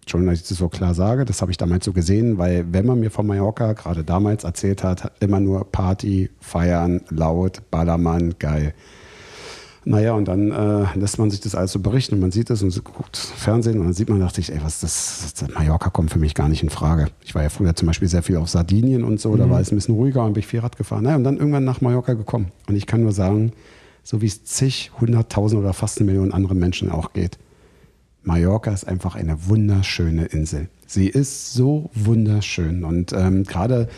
[0.07, 2.85] Schon, dass ich das so klar sage, das habe ich damals so gesehen, weil wenn
[2.85, 8.73] man mir von Mallorca gerade damals erzählt hat, immer nur Party, Feiern, laut, Ballermann, geil.
[9.85, 12.63] Naja, und dann äh, lässt man sich das alles so berichten und man sieht das
[12.63, 15.55] und so guckt Fernsehen und dann sieht man, dachte ich, ey, was ist das, das?
[15.55, 17.07] Mallorca kommt für mich gar nicht in Frage.
[17.23, 19.71] Ich war ja früher zum Beispiel sehr viel auf Sardinien und so, da war es
[19.71, 21.03] ein bisschen ruhiger und bin ich viel Rad gefahren.
[21.03, 22.51] Naja, und dann irgendwann nach Mallorca gekommen.
[22.67, 23.51] Und ich kann nur sagen,
[24.03, 27.37] so wie es zig, hunderttausend oder fast eine Million anderen Menschen auch geht,
[28.23, 30.69] Mallorca ist einfach eine wunderschöne Insel.
[30.87, 33.89] Sie ist so wunderschön und ähm, gerade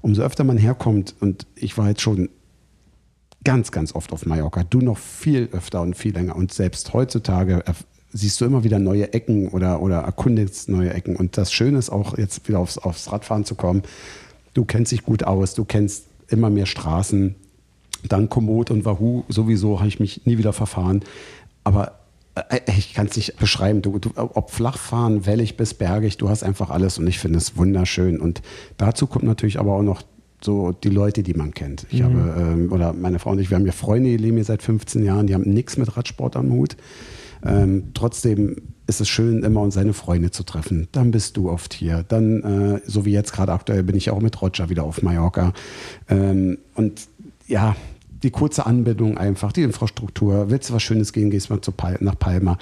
[0.00, 2.30] umso öfter man herkommt und ich war jetzt schon
[3.46, 7.62] ganz, ganz oft auf Mallorca, du noch viel öfter und viel länger und selbst heutzutage
[8.12, 11.90] siehst du immer wieder neue Ecken oder, oder erkundest neue Ecken und das Schöne ist
[11.90, 13.82] auch jetzt wieder aufs, aufs Radfahren zu kommen,
[14.52, 17.36] du kennst dich gut aus, du kennst immer mehr Straßen,
[18.08, 21.04] dann Komoot und Wahoo, sowieso habe ich mich nie wieder verfahren.
[21.62, 22.00] Aber
[22.34, 23.80] äh, ich kann es nicht beschreiben.
[23.80, 27.56] Du, du, ob flachfahren, wellig bis bergig, du hast einfach alles und ich finde es
[27.56, 28.20] wunderschön.
[28.20, 28.42] Und
[28.76, 30.02] dazu kommt natürlich aber auch noch
[30.42, 31.86] so die Leute, die man kennt.
[31.90, 34.44] Ich habe, ähm, oder meine Frau und ich, wir haben ja Freunde, die leben hier
[34.44, 36.76] seit 15 Jahren, die haben nichts mit Radsport am Hut.
[37.44, 40.88] Ähm, trotzdem ist es schön, immer und seine Freunde zu treffen.
[40.92, 42.04] Dann bist du oft hier.
[42.06, 45.52] Dann, äh, so wie jetzt gerade aktuell, bin ich auch mit Roger wieder auf Mallorca.
[46.08, 47.08] Ähm, und
[47.46, 47.76] ja,
[48.22, 50.50] die kurze Anbindung einfach, die Infrastruktur.
[50.50, 52.58] Willst du was Schönes gehen, gehst mal zu Pal nach Palma.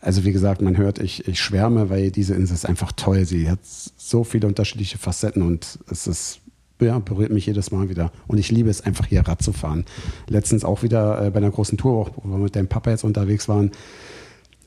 [0.00, 3.24] Also wie gesagt, man hört, ich, ich schwärme, weil diese Insel ist einfach toll.
[3.24, 6.40] Sie hat so viele unterschiedliche Facetten und es ist,
[6.80, 8.10] ja, berührt mich jedes Mal wieder.
[8.26, 9.84] Und ich liebe es einfach hier Rad zu fahren.
[10.28, 13.04] Letztens auch wieder äh, bei einer großen Tour, auch, wo wir mit deinem Papa jetzt
[13.04, 13.70] unterwegs waren,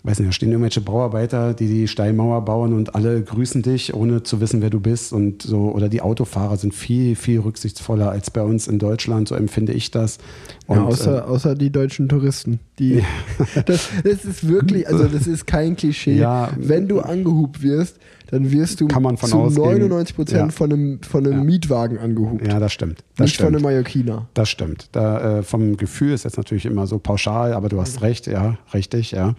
[0.07, 4.23] weiß nicht, da stehen irgendwelche Bauarbeiter, die die Steinmauer bauen und alle grüßen dich, ohne
[4.23, 5.71] zu wissen, wer du bist und so.
[5.71, 9.91] Oder die Autofahrer sind viel, viel rücksichtsvoller als bei uns in Deutschland, so empfinde ich
[9.91, 10.19] das.
[10.65, 12.59] Und, ja, außer, äh, außer die deutschen Touristen.
[12.79, 13.03] Die,
[13.65, 16.15] das, das ist wirklich, also das ist kein Klischee.
[16.15, 16.51] Ja.
[16.57, 17.97] Wenn du angehupt wirst,
[18.29, 19.63] dann wirst du Kann man von zu ausgehen.
[19.79, 20.49] 99 Prozent Ja.
[20.49, 21.43] von einem, von einem Ja.
[21.43, 22.45] Mietwagen angehupt.
[22.47, 23.03] ja, das stimmt.
[23.15, 23.47] Das Nicht stimmt.
[23.47, 24.27] von einem Mallorquiner.
[24.33, 24.89] Das stimmt.
[24.91, 28.57] Da, äh, vom Gefühl ist jetzt natürlich immer so pauschal, aber du hast recht, ja,
[28.73, 29.33] richtig, ja.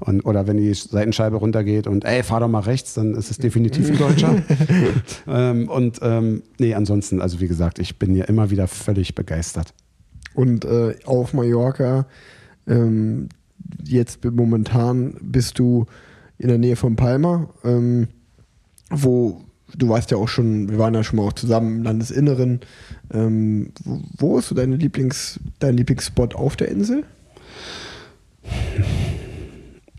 [0.00, 3.38] Und, oder wenn die Seitenscheibe runtergeht und ey, fahr doch mal rechts, dann ist es
[3.38, 4.36] definitiv ein Deutscher.
[5.28, 9.74] ähm, und ähm, nee, ansonsten, also wie gesagt, ich bin ja immer wieder völlig begeistert.
[10.34, 12.06] Und äh, auf Mallorca,
[12.66, 13.28] ähm,
[13.84, 15.86] jetzt momentan bist du
[16.38, 18.08] in der Nähe von Palma, ähm,
[18.90, 19.44] wo
[19.76, 22.60] du weißt ja auch schon, wir waren ja schon mal auch zusammen im Landesinneren.
[23.12, 27.04] Ähm, wo, wo ist so deine Lieblings, dein Lieblingsspot auf der Insel?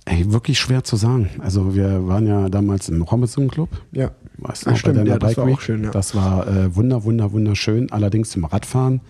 [0.06, 1.30] Ey, wirklich schwer zu sagen.
[1.40, 3.70] Also wir waren ja damals im Robinson Club.
[3.92, 4.12] Ja.
[4.38, 5.92] Weißt Ach, du, stimmt, bei deiner ja, das war Bike auch schön, ja.
[5.92, 7.92] Das war äh, wunder, wunder, wunderschön.
[7.92, 9.02] Allerdings zum Radfahren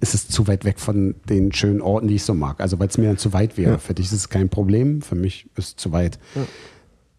[0.00, 2.60] ist es zu weit weg von den schönen Orten, die ich so mag.
[2.60, 3.72] Also weil es mir dann zu weit wäre.
[3.72, 3.78] Ja.
[3.78, 6.18] Für dich ist es kein Problem, für mich ist es zu weit.
[6.34, 6.42] Ja.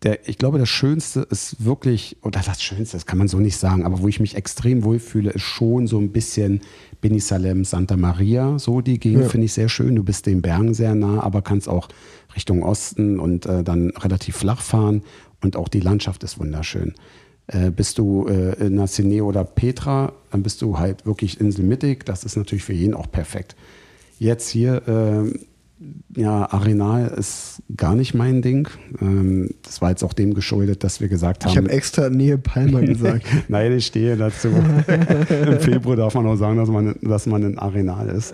[0.06, 3.58] Der, ich glaube, das Schönste ist wirklich, oder das Schönste, das kann man so nicht
[3.58, 6.62] sagen, aber wo ich mich extrem wohlfühle, ist schon so ein bisschen
[7.02, 8.60] Benisalem, Santa Maria.
[8.60, 9.30] So die Gegend Ja.
[9.30, 9.96] finde ich sehr schön.
[9.96, 11.90] Du bist den Bergen sehr nah, aber kannst auch
[12.36, 15.02] Richtung Osten und äh, dann relativ flach fahren.
[15.44, 16.94] Und auch die Landschaft ist wunderschön.
[17.48, 22.06] Äh, bist du äh, in Nacine oder Petra, dann bist du halt wirklich inselmittig.
[22.06, 23.56] Das ist natürlich für jeden auch perfekt.
[24.20, 25.40] Jetzt hier, äh,
[26.16, 28.70] ja, Arenal ist gar nicht mein Ding.
[29.02, 31.52] Ähm, das war jetzt auch dem geschuldet, dass wir gesagt haben.
[31.52, 33.26] Ich habe extra Nähe Palma gesagt.
[33.50, 34.48] Nein, ich stehe dazu.
[35.30, 38.34] Im Februar darf man auch sagen, dass man, dass man in Arenal ist.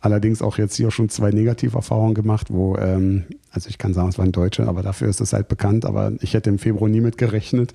[0.00, 4.18] Allerdings auch jetzt hier schon zwei Negativerfahrungen gemacht, wo, ähm, also ich kann sagen, es
[4.18, 5.86] waren Deutsche, aber dafür ist es halt bekannt.
[5.86, 7.72] Aber ich hätte im Februar nie mit gerechnet.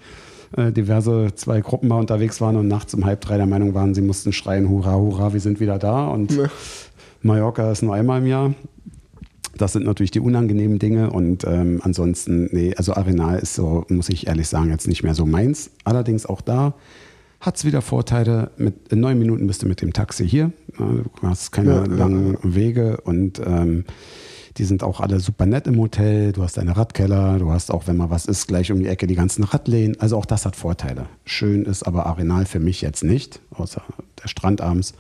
[0.56, 3.96] Äh, diverse zwei Gruppen mal unterwegs waren und nachts um halb drei der Meinung waren,
[3.96, 6.08] sie mussten schreien, hurra, hurra, wir sind wieder da.
[6.08, 6.38] Und.
[7.24, 8.54] Mallorca ist nur einmal im Jahr.
[9.58, 14.10] Das sind natürlich die unangenehmen Dinge und ähm, ansonsten, nee, also Arenal ist so, muss
[14.10, 15.72] ich ehrlich sagen, jetzt nicht mehr so meins.
[15.84, 16.74] Allerdings auch da
[17.40, 18.52] hat es wieder Vorteile.
[18.58, 20.52] Mit, in neun Minuten bist du mit dem Taxi hier.
[20.80, 23.86] Ja, Du hast keine Ja, ja, langen Wege und ähm,
[24.58, 26.32] die sind auch alle super nett im Hotel.
[26.32, 29.06] Du hast deine Radkeller, du hast auch, wenn mal was ist, gleich um die Ecke
[29.06, 30.00] die ganzen Radlehnen.
[30.00, 31.06] Also auch das hat Vorteile.
[31.26, 33.84] Schön ist aber Arenal für mich jetzt nicht, außer
[34.24, 34.94] der Strand abends.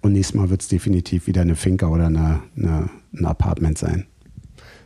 [0.00, 4.06] Und nächstes Mal wird es definitiv wieder eine Finca oder eine, eine, ein Apartment sein.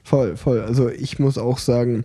[0.05, 0.61] Voll, voll.
[0.61, 2.05] Also ich muss auch sagen,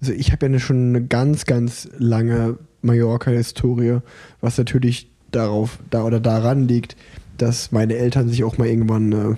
[0.00, 3.98] also ich habe ja schon eine ganz, ganz lange Mallorca-Historie,
[4.40, 6.96] was natürlich darauf, da oder daran liegt,
[7.38, 9.34] dass meine Eltern sich auch mal irgendwann äh,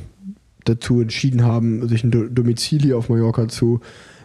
[0.65, 3.81] dazu entschieden haben, sich ein Do- Domizil auf Mallorca zu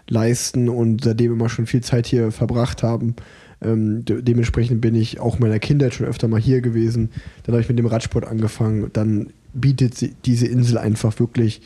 [0.08, 3.16] leisten und seitdem immer schon viel Zeit hier verbracht haben.
[3.62, 7.12] Ähm, de dementsprechend bin ich auch meiner Kindheit schon öfter mal hier gewesen.
[7.44, 8.90] Dann habe ich mit dem Radsport angefangen.
[8.94, 11.62] Dann bietet diese Insel einfach wirklich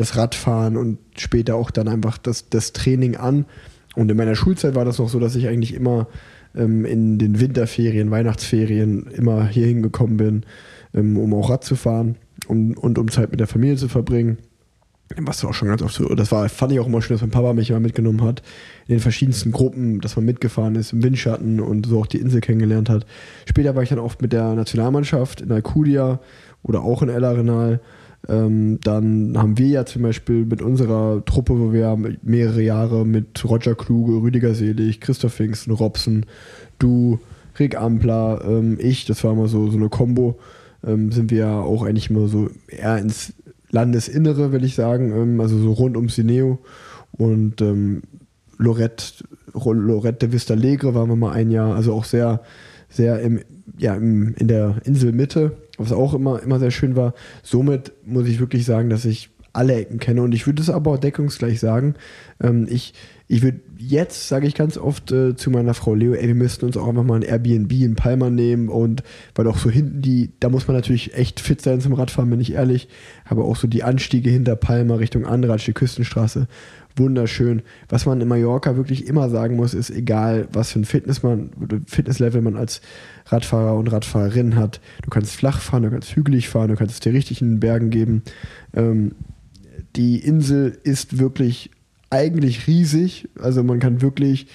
[0.00, 3.44] das Radfahren und später auch dann einfach das, das Training an.
[3.94, 6.06] Und in meiner Schulzeit war das noch so, dass ich eigentlich immer
[6.54, 10.42] ähm, in den Winterferien, Weihnachtsferien immer hier hingekommen bin,
[10.94, 12.16] ähm, um auch Rad zu fahren
[12.48, 14.38] und, und um Zeit mit der Familie zu verbringen.
[15.16, 17.32] Was auch schon ganz oft so, das war, fand ich auch immer schön, dass mein
[17.32, 18.42] Papa mich immer mitgenommen hat,
[18.86, 22.40] in den verschiedensten Gruppen, dass man mitgefahren ist, im Windschatten und so auch die Insel
[22.40, 23.06] kennengelernt hat.
[23.44, 26.20] Später war ich dann oft mit der Nationalmannschaft in Alcudia
[26.62, 27.80] oder auch in El Arenal.
[28.28, 33.42] Ähm, dann haben wir ja zum Beispiel mit unserer Truppe, wo wir mehrere Jahre mit
[33.44, 36.26] Roger Kluge, Rüdiger Selig, Christoph Pfingsten, Robson,
[36.78, 37.18] du,
[37.58, 40.38] Rick Ampler, ähm, ich, das war immer so, so eine Kombo,
[40.86, 43.32] ähm, sind wir ja auch eigentlich immer so eher ins
[43.70, 46.58] Landesinnere, will ich sagen, ähm, also so rund um Sineo.
[47.12, 48.02] Und ähm,
[48.58, 52.42] Lorette, Lorette de Vista Alegre waren wir mal ein Jahr, also auch sehr,
[52.88, 53.40] sehr im,
[53.78, 57.14] ja, im, in der Inselmitte, was auch immer, immer sehr schön war.
[57.42, 60.92] Somit muss ich wirklich sagen, dass ich alle Ecken kenne und ich würde es aber
[60.92, 61.94] auch deckungsgleich sagen.
[62.40, 62.94] Ähm, ich
[63.32, 66.66] ich würde jetzt, sage ich ganz oft äh, zu meiner Frau Leo, ey, wir müssten
[66.66, 69.04] uns auch einfach mal ein Airbnb in Palma nehmen und
[69.36, 72.40] weil auch so hinten die, da muss man natürlich echt fit sein zum Radfahren, bin
[72.40, 72.88] ich ehrlich,
[73.24, 76.48] aber auch so die Anstiege hinter Palma Richtung Andratsch, die Küstenstraße,
[76.96, 77.62] wunderschön.
[77.88, 81.50] Was man in Mallorca wirklich immer sagen muss, ist egal, was für ein Fitness man,
[81.86, 82.80] Fitnesslevel man als
[83.32, 84.80] Radfahrer und Radfahrerin hat.
[85.02, 87.60] Du kannst flach fahren, du kannst hügelig fahren, du kannst es dir richtig in den
[87.60, 88.22] Bergen geben.
[88.74, 89.12] Ähm,
[89.96, 91.70] die Insel ist wirklich
[92.10, 93.28] eigentlich riesig.
[93.40, 94.46] Also man kann wirklich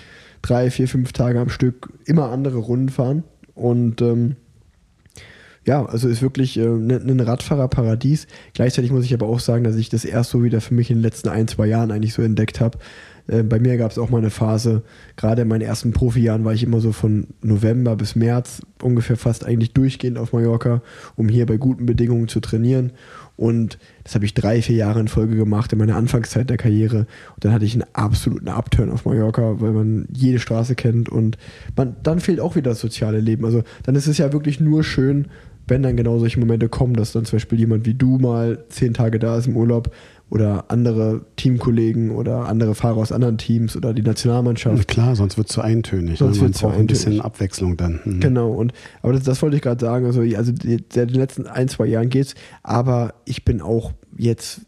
[0.42, 3.24] drei, vier, fünf Tage am Stück immer andere Runden fahren.
[3.54, 4.36] Und ähm,
[5.66, 8.28] ja, also ist wirklich äh, ne- ein Radfahrerparadies.
[8.54, 10.98] Gleichzeitig muss ich aber auch sagen, dass ich das erst so wieder für mich in
[10.98, 12.78] den letzten ein, zwei Jahren eigentlich so entdeckt habe.
[13.28, 14.84] Äh, bei mir gab es auch mal eine Phase,
[15.16, 19.46] gerade in meinen ersten Profijahren war ich immer so von November bis März ungefähr fast
[19.46, 20.82] eigentlich durchgehend auf Mallorca,
[21.16, 22.92] um hier bei guten Bedingungen zu trainieren.
[23.38, 27.00] Und das habe ich drei, vier Jahre in Folge gemacht in meiner Anfangszeit der Karriere.
[27.36, 31.38] Und dann hatte ich einen absoluten Upturn auf Mallorca, weil man jede Straße kennt und
[31.76, 33.44] man, dann fehlt auch wieder das soziale Leben.
[33.44, 35.28] Also dann ist es ja wirklich nur schön,
[35.68, 38.94] wenn dann genau solche Momente kommen, dass dann zum Beispiel jemand wie du mal zehn
[38.94, 39.92] Tage da ist im Urlaub
[40.30, 44.88] oder andere Teamkollegen oder andere Fahrer aus anderen Teams oder die Nationalmannschaft.
[44.88, 46.20] Klar, sonst wird es zu eintönig.
[46.20, 46.52] Sonst ne?
[46.52, 47.22] Zu braucht ein bisschen.
[47.22, 48.00] Abwechslung dann.
[48.04, 48.20] Mhm.
[48.20, 50.06] Genau, und aber das, das wollte ich gerade sagen.
[50.06, 50.52] Also, also
[50.92, 54.62] seit den letzten ein, zwei Jahren geht's, aber ich bin auch jetzt,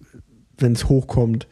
[0.59, 1.47] wenn es hochkommt,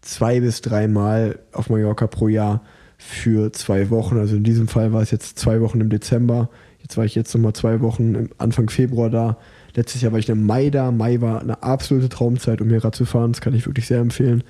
[0.00, 2.62] zwei bis dreimal auf Mallorca pro Jahr
[2.96, 4.18] für zwei Wochen.
[4.18, 6.48] Also in diesem Fall war es jetzt zwei Wochen im Dezember.
[6.78, 9.36] Jetzt war ich jetzt nochmal zwei Wochen im Anfang Februar da.
[9.74, 10.90] Letztes Jahr war ich im Mai da.
[10.90, 13.32] Mai war eine absolute Traumzeit, um hier Rad zu fahren.
[13.32, 14.42] Das kann ich wirklich sehr empfehlen.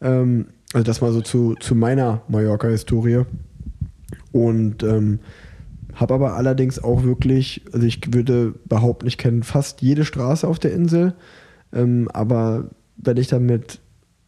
[0.00, 3.24] Ähm, also das mal so zu, zu meiner Mallorca-Historie.
[4.32, 5.20] Und ähm,
[5.94, 10.58] habe aber allerdings auch wirklich, also ich würde behaupten, ich kenne fast jede Straße auf
[10.58, 11.14] der Insel.
[11.72, 13.80] Ähm, aber wenn ich dann mit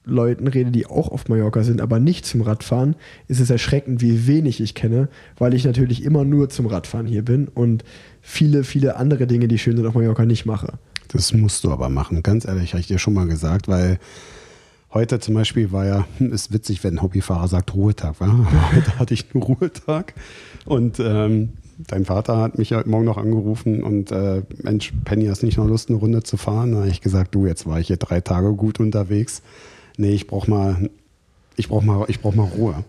[0.04, 2.96] Leuten rede, die auch auf Mallorca sind, aber nicht zum Radfahren,
[3.28, 7.22] ist es erschreckend, wie wenig ich kenne, weil ich natürlich immer nur zum Radfahren hier
[7.22, 7.84] bin und
[8.20, 10.74] viele, viele andere Dinge, die schön sind auf Mallorca, nicht mache.
[11.08, 12.22] Das musst du aber machen.
[12.22, 13.98] Ganz ehrlich, habe ich dir schon mal gesagt, weil
[14.92, 18.26] heute zum Beispiel war ja, ist witzig, wenn ein Hobbyfahrer sagt Ruhetag, wa?
[18.74, 20.14] Heute hatte ich einen Ruhetag
[20.64, 21.50] und ähm,
[21.86, 25.66] dein Vater hat mich heute Morgen noch angerufen und äh, Mensch, Penny, hast nicht noch
[25.66, 26.72] Lust, eine Runde zu fahren?
[26.72, 29.42] Da habe ich gesagt, du, jetzt war ich hier drei Tage gut unterwegs.
[29.96, 30.90] Nee, ich brauch mal,
[31.56, 32.84] ich brauch mal, ich brauch mal Ruhe.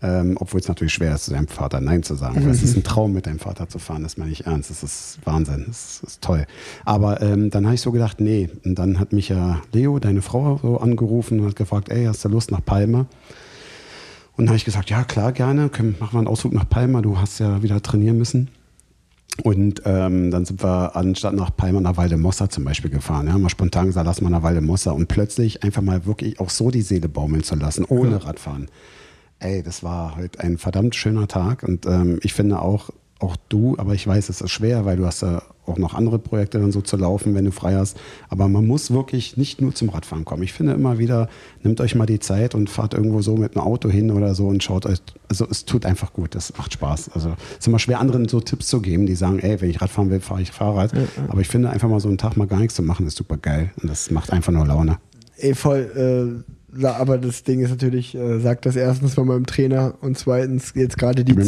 [0.00, 2.44] Ähm, Obwohl es natürlich schwer ist, zu deinem Vater Nein zu sagen.
[2.44, 4.70] Weil es ist ein Traum, mit deinem Vater zu fahren, das meine ich ernst.
[4.70, 6.46] Das ist Wahnsinn, das ist toll.
[6.84, 8.48] Aber ähm, dann habe ich so gedacht, nee.
[8.64, 12.24] Und dann hat mich ja Leo, deine Frau, so angerufen und hat gefragt, ey, hast
[12.24, 13.06] du Lust nach Palma?
[14.36, 17.02] Und dann habe ich gesagt, ja klar, gerne, können, machen wir einen Ausflug nach Palma,
[17.02, 18.50] du hast ja wieder trainieren müssen.
[19.44, 23.28] Und ähm, dann sind wir anstatt nach Palma nach Valdemossa zum Beispiel gefahren.
[23.28, 26.70] Ja, mal spontan gesagt, lass mal nach Valdemossa und plötzlich einfach mal wirklich auch so
[26.70, 28.68] die Seele baumeln zu lassen, ohne Radfahren.
[29.38, 33.76] Ey, das war heute ein verdammt schöner Tag und ähm, ich finde auch, auch du,
[33.78, 36.72] aber ich weiß, es ist schwer, weil du hast ja auch noch andere Projekte dann
[36.72, 37.98] so zu laufen, wenn du frei hast.
[38.28, 40.42] Aber man muss wirklich nicht nur zum Radfahren kommen.
[40.42, 41.28] Ich finde immer wieder,
[41.62, 44.46] nehmt euch mal die Zeit und fahrt irgendwo so mit einem Auto hin oder so
[44.46, 44.98] und schaut euch,
[45.28, 47.10] also es tut einfach gut, das macht Spaß.
[47.10, 49.80] Also es ist immer schwer, anderen so Tipps zu geben, die sagen, ey, wenn ich
[49.80, 50.92] Radfahren will, fahre ich Fahrrad.
[51.28, 53.36] Aber ich finde einfach mal so einen Tag mal gar nichts zu machen, ist super
[53.36, 54.98] geil und das macht einfach nur Laune.
[55.36, 59.94] Ey, voll, äh, aber das Ding ist natürlich, äh, sagt das erstens von meinem Trainer
[60.00, 61.38] und zweitens jetzt gerade die die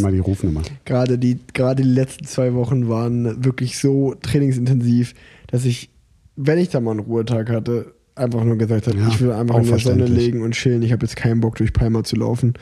[0.84, 5.14] gerade die, gerade die letzten zwei Wochen waren wirklich so trainingsintensiv,
[5.48, 5.90] dass ich,
[6.36, 9.56] wenn ich da mal einen Ruhetag hatte, einfach nur gesagt habe, Ja, ich will einfach
[9.58, 10.82] in der Sonne legen und chillen.
[10.82, 12.54] Ich habe jetzt keinen Bock, durch Palma zu laufen.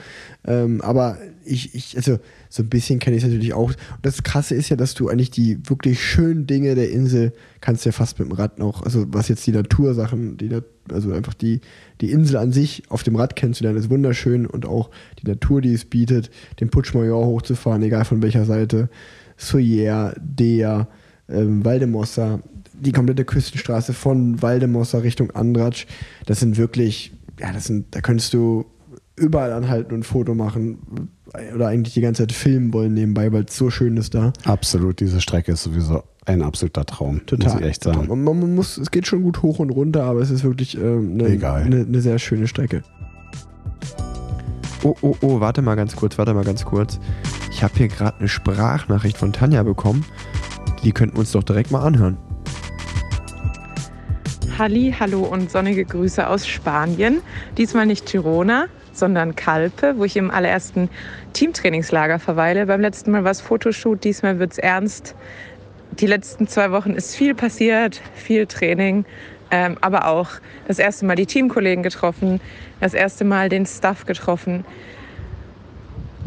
[0.46, 3.68] Ähm, aber ich, ich, also so ein bisschen kenne ich es natürlich auch.
[3.70, 7.84] Und das Krasse ist ja, dass du eigentlich die wirklich schönen Dinge der Insel kannst
[7.86, 11.34] ja fast mit dem Rad noch, also was jetzt die Natursachen, die, Nat- also einfach
[11.34, 11.60] die,
[12.00, 14.90] die Insel an sich auf dem Rad kennenzulernen, ist wunderschön und auch
[15.22, 16.30] die Natur, die es bietet,
[16.60, 18.88] den Putsch Major hochzufahren, egal von welcher Seite,
[19.36, 20.88] Soyer, Dea,
[21.28, 22.40] ähm, Valdemossa,
[22.72, 25.86] die komplette Küstenstraße von Valdemossa Richtung Andratsch,
[26.26, 28.66] das sind wirklich, ja, das sind, da könntest du
[29.16, 31.10] überall anhalten und ein Foto machen
[31.54, 34.32] oder eigentlich die ganze Zeit filmen wollen nebenbei, weil es so schön ist da.
[34.44, 37.52] Absolut, diese Strecke ist sowieso ein absoluter Traum, Total.
[37.52, 38.00] muss ich echt total.
[38.00, 38.10] sagen.
[38.10, 40.76] Und man, man muss, es geht schon gut hoch und runter, aber es ist wirklich
[40.76, 42.82] ähm, eine, eine, eine sehr schöne Strecke.
[44.84, 47.00] Oh, oh, oh, warte mal ganz kurz, warte mal ganz kurz.
[47.50, 50.04] Ich habe hier gerade eine Sprachnachricht von Tanja bekommen.
[50.84, 52.16] Die könnten wir uns doch direkt mal anhören.
[54.56, 57.20] Halli, hallo und sonnige Grüße aus Spanien.
[57.56, 60.88] Diesmal nicht Girona, sondern Calpe, wo ich im allerersten
[61.32, 62.66] Teamtrainingslager verweile.
[62.66, 65.14] Beim letzten Mal war es Fotoshoot, diesmal wird es ernst.
[66.00, 69.04] Die letzten zwei Wochen ist viel passiert, viel Training,
[69.50, 70.30] ähm, aber auch
[70.68, 72.40] das erste Mal die Teamkollegen getroffen,
[72.80, 74.64] das erste Mal den Staff getroffen,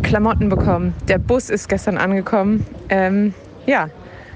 [0.03, 0.93] Klamotten bekommen.
[1.07, 2.65] Der Bus ist gestern angekommen.
[2.89, 3.33] Ähm,
[3.65, 3.89] ja,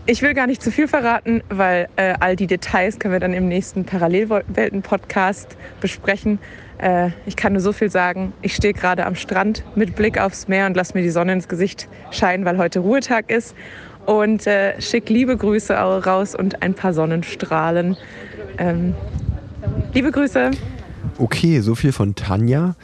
[0.05, 3.33] ich will gar nicht zu viel verraten, weil äh, all die Details können wir dann
[3.33, 6.39] im nächsten Parallelwelten-Podcast besprechen.
[6.77, 8.33] Äh, ich kann nur so viel sagen.
[8.41, 11.47] Ich stehe gerade am Strand mit Blick aufs Meer und lasse mir die Sonne ins
[11.47, 13.55] Gesicht scheinen, weil heute Ruhetag ist.
[14.05, 17.97] Und äh, schick liebe Grüße auch raus und ein paar Sonnenstrahlen.
[18.57, 18.93] Ähm,
[19.93, 20.51] liebe Grüße.
[21.17, 22.75] Okay, so viel von Tanja.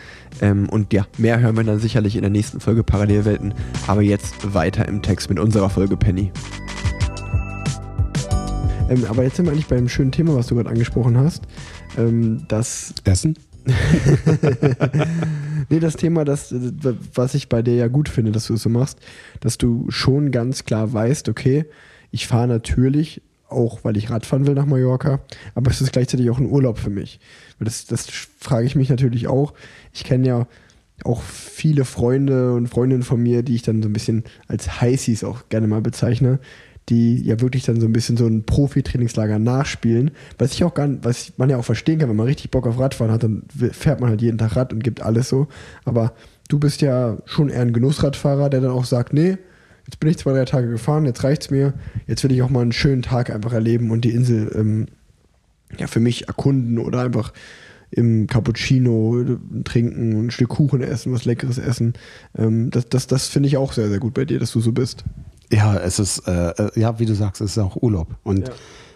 [0.41, 3.53] Ähm, und ja, mehr hören wir dann sicherlich in der nächsten Folge Parallelwelten.
[3.87, 6.31] Aber jetzt weiter im Text mit unserer Folge Penny.
[8.89, 11.43] Ähm, aber jetzt sind wir eigentlich beim schönen Thema, was du gerade angesprochen hast.
[11.97, 13.35] Ähm, das, Essen?
[15.69, 16.53] nee, das Thema, das,
[17.13, 18.99] was ich bei dir ja gut finde, dass du es so machst,
[19.39, 21.65] dass du schon ganz klar weißt, okay,
[22.11, 25.19] ich fahre natürlich auch, weil ich Radfahren will nach Mallorca,
[25.55, 27.19] aber es ist gleichzeitig auch ein Urlaub für mich.
[27.59, 28.07] Das, das
[28.39, 29.53] frage ich mich natürlich auch.
[29.93, 30.47] Ich kenne ja
[31.03, 35.23] auch viele Freunde und Freundinnen von mir, die ich dann so ein bisschen als Heißis
[35.23, 36.39] auch gerne mal bezeichne,
[36.89, 40.11] die ja wirklich dann so ein bisschen so ein Profi-Trainingslager nachspielen.
[40.37, 42.67] Was ich auch gar nicht, was man ja auch verstehen kann, wenn man richtig Bock
[42.67, 45.47] auf Radfahren hat, dann fährt man halt jeden Tag Rad und gibt alles so.
[45.85, 46.13] Aber
[46.49, 49.37] du bist ja schon eher ein Genussradfahrer, der dann auch sagt, nee,
[49.85, 51.73] jetzt bin ich zwei, drei Tage gefahren, jetzt reicht's mir,
[52.07, 54.87] jetzt will ich auch mal einen schönen Tag einfach erleben und die Insel ähm,
[55.77, 57.31] ja für mich erkunden oder einfach
[57.91, 61.93] im Cappuccino trinken, ein Stück Kuchen essen, was Leckeres essen.
[62.37, 64.71] Ähm, das das, das finde ich auch sehr, sehr gut bei dir, dass du so
[64.71, 65.03] bist.
[65.51, 68.07] Ja, es ist, äh, ja, wie du sagst, es ist auch Urlaub.
[68.23, 68.53] Und ja.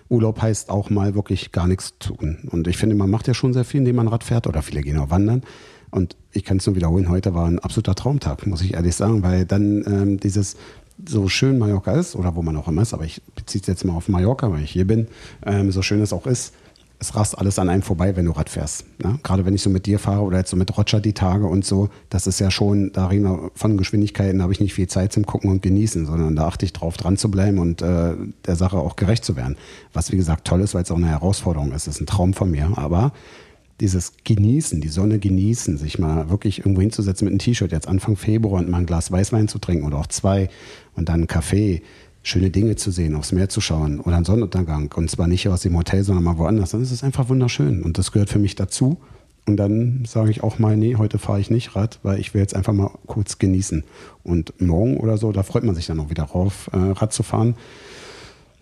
[0.09, 2.47] Urlaub heißt auch mal wirklich gar nichts tun.
[2.51, 4.81] Und ich finde, man macht ja schon sehr viel, indem man Rad fährt oder viele
[4.81, 5.43] gehen auch wandern.
[5.91, 9.23] Und ich kann es nur wiederholen, heute war ein absoluter Traumtag, muss ich ehrlich sagen,
[9.23, 10.57] weil dann ähm, dieses
[11.05, 13.85] so schön Mallorca ist oder wo man auch immer ist, aber ich beziehe es jetzt
[13.85, 15.07] mal auf Mallorca, weil ich hier bin,
[15.45, 16.53] ähm, so schön es auch ist,
[16.99, 18.85] es rast alles an einem vorbei, wenn du Rad fährst.
[19.03, 19.19] Ne?
[19.21, 21.65] Gerade wenn ich so mit dir fahre oder jetzt so mit Roger die Tage und
[21.65, 24.87] so, das ist ja schon, da reden wir von Geschwindigkeiten, da habe ich nicht viel
[24.87, 28.15] Zeit zum Gucken und Genießen, sondern da achte ich drauf, dran zu bleiben und äh,
[28.45, 29.57] der Sache auch gerecht zu werden.
[29.93, 31.87] Was wie gesagt toll ist, weil es auch eine Herausforderung ist.
[31.87, 32.71] Das ist ein Traum von mir.
[32.75, 33.11] Aber
[33.81, 38.15] dieses Genießen, die Sonne genießen, sich mal wirklich irgendwo hinzusetzen mit einem T-Shirt, jetzt Anfang
[38.15, 40.49] Februar und mal ein Glas Weißwein zu trinken oder auch zwei
[40.95, 41.81] und dann einen Kaffee
[42.25, 44.91] schöne Dinge zu sehen, aufs Meer zu schauen oder einen Sonnenuntergang.
[44.95, 46.71] Und zwar nicht aus dem Hotel, sondern mal woanders.
[46.71, 47.83] Dann ist es einfach wunderschön.
[47.83, 48.97] Und das gehört für mich dazu.
[49.45, 52.41] Und dann sage ich auch mal, nee, heute fahre ich nicht Rad, weil ich will
[52.41, 53.83] jetzt einfach mal kurz genießen.
[54.23, 57.21] Und morgen oder so, da freut man sich dann auch wieder drauf, äh, Rad zu
[57.21, 57.55] fahren.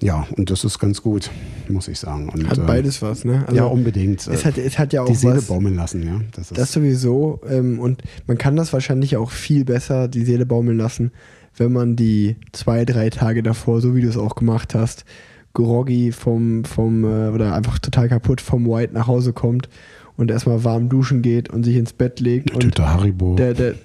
[0.01, 1.31] Ja, und das ist ganz gut,
[1.69, 2.27] muss ich sagen.
[2.27, 3.45] Und, hat beides äh, was, ne?
[3.47, 4.27] Also ja, unbedingt.
[4.27, 6.19] Es hat, es hat ja auch die Seele was, baumeln lassen, ja.
[6.35, 7.39] Das, das sowieso.
[7.49, 11.13] Ähm, und man kann das wahrscheinlich auch viel besser, die Seele baumeln lassen,
[11.55, 15.05] wenn man die zwei, drei Tage davor, so wie du es auch gemacht hast,
[15.53, 19.69] groggy vom, vom äh, oder einfach total kaputt vom White nach Hause kommt
[20.17, 22.51] und erstmal warm duschen geht und sich ins Bett legt.
[22.51, 23.35] Eine und Haribo.
[23.35, 23.75] Der, der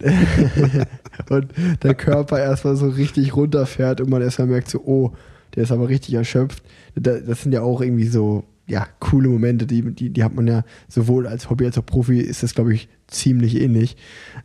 [1.30, 1.52] und
[1.82, 5.12] der Körper erstmal so richtig runterfährt und man erstmal merkt so, oh,
[5.54, 6.62] der ist aber richtig erschöpft.
[6.94, 10.64] Das sind ja auch irgendwie so, ja, coole Momente, die, die, die hat man ja
[10.88, 13.96] sowohl als Hobby als auch Profi, ist das, glaube ich, ziemlich ähnlich.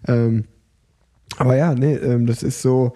[0.08, 0.46] Ähm,
[1.38, 2.94] aber ja, nee, ähm, das ist so.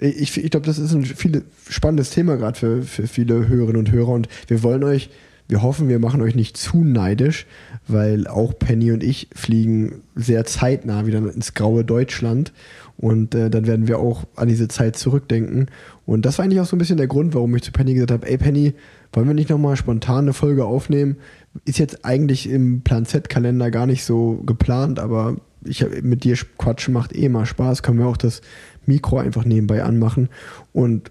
[0.00, 3.92] Ich, ich glaube, das ist ein viel, spannendes Thema gerade für, für viele Hörerinnen und
[3.92, 5.10] Hörer und wir wollen euch,
[5.46, 7.46] wir hoffen, wir machen euch nicht zu neidisch,
[7.86, 12.52] weil auch Penny und ich fliegen sehr zeitnah wieder ins graue Deutschland
[12.96, 15.66] und äh, dann werden wir auch an diese Zeit zurückdenken.
[16.06, 18.12] Und das war eigentlich auch so ein bisschen der Grund, warum ich zu Penny gesagt
[18.12, 18.74] habe, ey Penny,
[19.12, 21.16] wollen wir nicht nochmal spontan eine Folge aufnehmen?
[21.64, 26.94] Ist jetzt eigentlich im Plan Z-Kalender gar nicht so geplant, aber ich mit dir quatschen
[26.94, 28.40] macht eh mal Spaß, können wir auch das
[28.86, 30.28] Mikro einfach nebenbei anmachen.
[30.72, 31.10] Und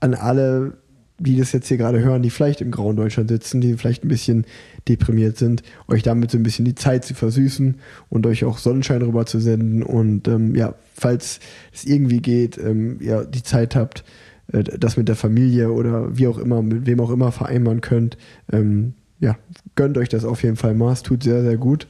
[0.00, 0.78] an alle,
[1.18, 4.08] die das jetzt hier gerade hören, die vielleicht im grauen Deutschland sitzen, die vielleicht ein
[4.08, 4.46] bisschen
[4.86, 7.76] deprimiert sind, euch damit so ein bisschen die Zeit zu versüßen
[8.08, 9.82] und euch auch Sonnenschein rüber zu senden.
[9.82, 11.40] Und ähm, ja, falls
[11.72, 14.04] es irgendwie geht, ähm, ja, die Zeit habt,
[14.52, 18.16] äh, das mit der Familie oder wie auch immer, mit wem auch immer vereinbaren könnt,
[18.52, 19.36] ähm, ja,
[19.74, 20.92] gönnt euch das auf jeden Fall mal.
[20.92, 21.88] Es tut sehr, sehr gut.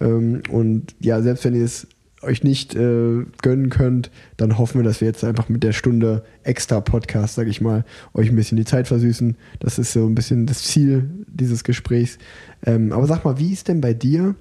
[0.00, 1.86] Ähm, und ja, selbst wenn ihr es
[2.22, 6.24] euch nicht äh, gönnen könnt, dann hoffen wir, dass wir jetzt einfach mit der Stunde
[6.42, 9.36] extra Podcast, sage ich mal, euch ein bisschen die Zeit versüßen.
[9.60, 12.18] Das ist so ein bisschen das Ziel dieses Gesprächs.
[12.64, 14.34] Ähm, aber sag mal, wie ist denn bei dir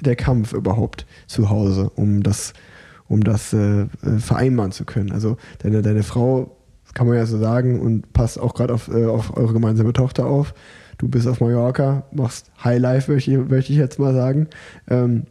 [0.00, 2.52] der Kampf überhaupt zu Hause, um das,
[3.08, 3.86] um das äh, äh
[4.18, 5.10] vereinbaren zu können?
[5.10, 6.56] Also deine, deine Frau,
[6.92, 10.26] kann man ja so sagen, und passt auch gerade auf, äh, auf eure gemeinsame Tochter
[10.26, 10.54] auf
[10.98, 14.48] du bist auf Mallorca, machst Highlife, möchte ich, möchte ich jetzt mal sagen.
[14.88, 15.24] Ähm,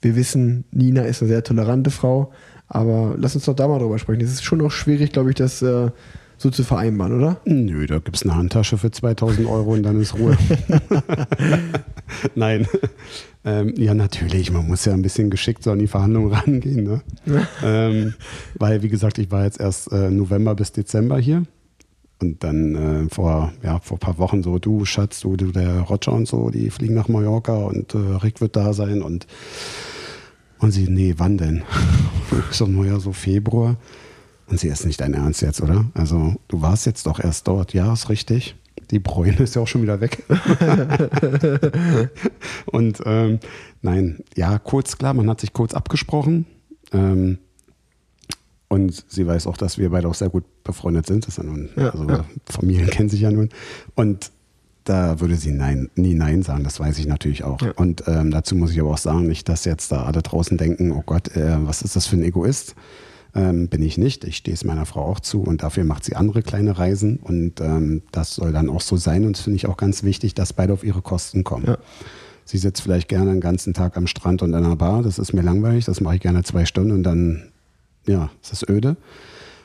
[0.00, 2.32] wir wissen, Nina ist eine sehr tolerante Frau,
[2.68, 4.20] aber lass uns doch da mal drüber sprechen.
[4.20, 5.90] Es ist schon noch schwierig, glaube ich, das äh,
[6.38, 7.40] so zu vereinbaren, oder?
[7.44, 10.38] Nö, da gibt es eine Handtasche für 2000 Euro und dann ist Ruhe.
[12.34, 12.66] Nein.
[13.44, 16.84] Ähm, ja, natürlich, man muss ja ein bisschen geschickt so an die Verhandlungen rangehen.
[16.84, 17.02] Ne?
[17.64, 18.14] ähm,
[18.54, 21.44] weil, wie gesagt, ich war jetzt erst äh, November bis Dezember hier.
[22.20, 25.80] Und dann äh, vor, ja, vor ein paar Wochen so, du Schatz, du, du der
[25.82, 29.26] Roger und so, die fliegen nach Mallorca und äh, Rick wird da sein und,
[30.60, 31.62] und sie, nee, wann denn?
[32.50, 33.76] so, naja, so Februar.
[34.46, 35.86] Und sie ist nicht dein Ernst jetzt, oder?
[35.94, 38.56] Also, du warst jetzt doch erst dort, ja, ist richtig.
[38.90, 40.24] Die Bräune ist ja auch schon wieder weg.
[42.66, 43.40] und ähm,
[43.82, 46.46] nein, ja, kurz klar, man hat sich kurz abgesprochen.
[46.92, 47.38] Ähm,
[48.68, 51.26] und sie weiß auch, dass wir beide auch sehr gut befreundet sind.
[51.26, 52.24] Das ist ja nun, ja, also ja.
[52.46, 53.50] Familien kennen sich ja nun.
[53.94, 54.30] Und
[54.88, 57.60] da würde sie nein, nie Nein sagen, das weiß ich natürlich auch.
[57.60, 57.72] Ja.
[57.72, 60.92] Und ähm, dazu muss ich aber auch sagen, nicht, dass jetzt da alle draußen denken,
[60.92, 62.74] oh Gott, äh, was ist das für ein Egoist?
[63.34, 64.24] Ähm, bin ich nicht.
[64.24, 67.60] Ich stehe es meiner Frau auch zu und dafür macht sie andere kleine Reisen und
[67.60, 70.52] ähm, das soll dann auch so sein und das finde ich auch ganz wichtig, dass
[70.52, 71.66] beide auf ihre Kosten kommen.
[71.66, 71.78] Ja.
[72.46, 75.34] Sie sitzt vielleicht gerne den ganzen Tag am Strand und in einer Bar, das ist
[75.34, 77.52] mir langweilig, das mache ich gerne zwei Stunden und dann
[78.06, 78.96] ja, es ist öde.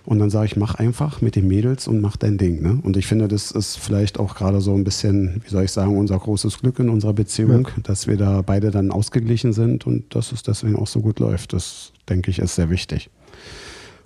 [0.06, 2.62] Und dann sage ich, mach einfach mit den Mädels und mach dein Ding.
[2.62, 2.80] Ne?
[2.84, 5.98] Und ich finde, das ist vielleicht auch gerade so ein bisschen, wie soll ich sagen,
[5.98, 7.84] unser großes Glück in unserer Beziehung, ja.
[7.84, 11.54] dass wir da beide dann ausgeglichen sind und dass es deswegen auch so gut läuft.
[11.54, 13.10] Das, denke ich, ist sehr wichtig.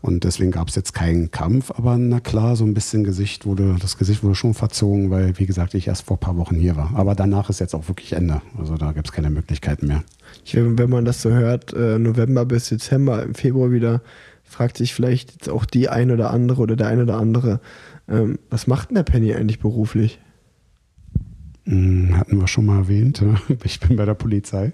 [0.01, 3.75] Und deswegen gab es jetzt keinen Kampf, aber na klar, so ein bisschen Gesicht wurde,
[3.79, 6.75] das Gesicht wurde schon verzogen, weil, wie gesagt, ich erst vor ein paar Wochen hier
[6.75, 6.91] war.
[6.93, 8.41] Aber danach ist jetzt auch wirklich Ende.
[8.59, 10.03] Also da gibt es keine Möglichkeiten mehr.
[10.45, 14.01] Ich, wenn man das so hört, äh, November bis Dezember, im Februar wieder
[14.47, 17.59] fragt sich vielleicht jetzt auch die ein oder andere oder der ein oder andere,
[18.09, 20.19] ähm, was macht denn der Penny eigentlich beruflich?
[21.65, 23.23] Hm, hatten wir schon mal erwähnt.
[23.63, 24.73] Ich bin bei der Polizei.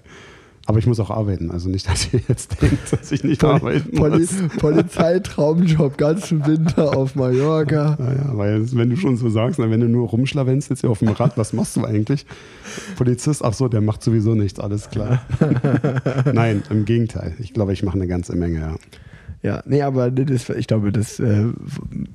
[0.66, 3.52] Aber ich muss auch arbeiten, also nicht, dass ihr jetzt denkt, dass ich nicht Poli
[3.52, 4.32] arbeiten Poli muss.
[4.58, 7.98] Polizeitraumjob, ganzen Winter auf Mallorca.
[8.04, 11.08] Naja, weil wenn du schon so sagst, wenn du nur rumschlawenst jetzt hier auf dem
[11.08, 12.24] Rad, was machst du eigentlich?
[12.96, 15.22] Polizist, ach so, der macht sowieso nichts, alles klar.
[16.32, 17.34] Nein, im Gegenteil.
[17.40, 18.76] Ich glaube, ich mache eine ganze Menge, ja.
[19.44, 21.44] Ja, nee, aber das, ich glaube, das äh,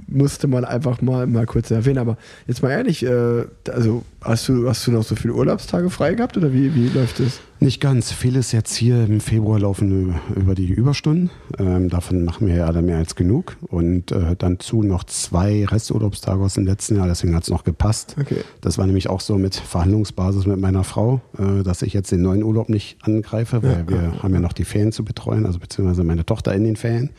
[0.07, 1.99] musste man einfach mal, mal kurz erwähnen.
[1.99, 2.17] Aber
[2.47, 6.37] jetzt mal ehrlich, äh, also hast du, hast du noch so viele Urlaubstage frei gehabt
[6.37, 7.39] oder wie, wie läuft das?
[7.61, 8.13] Nicht ganz.
[8.13, 11.29] Vieles jetzt hier im Februar laufen über die Überstunden.
[11.57, 13.57] Ähm, davon machen wir ja alle mehr als genug.
[13.67, 17.65] Und äh, dann zu noch zwei Resturlaubstage aus dem letzten Jahr, deswegen hat es noch
[17.65, 18.15] gepasst.
[18.17, 18.37] Okay.
[18.61, 22.21] Das war nämlich auch so mit Verhandlungsbasis mit meiner Frau, äh, dass ich jetzt den
[22.21, 23.89] neuen Urlaub nicht angreife, weil ja.
[23.89, 27.09] wir haben ja noch die Ferien zu betreuen, also beziehungsweise meine Tochter in den Ferien.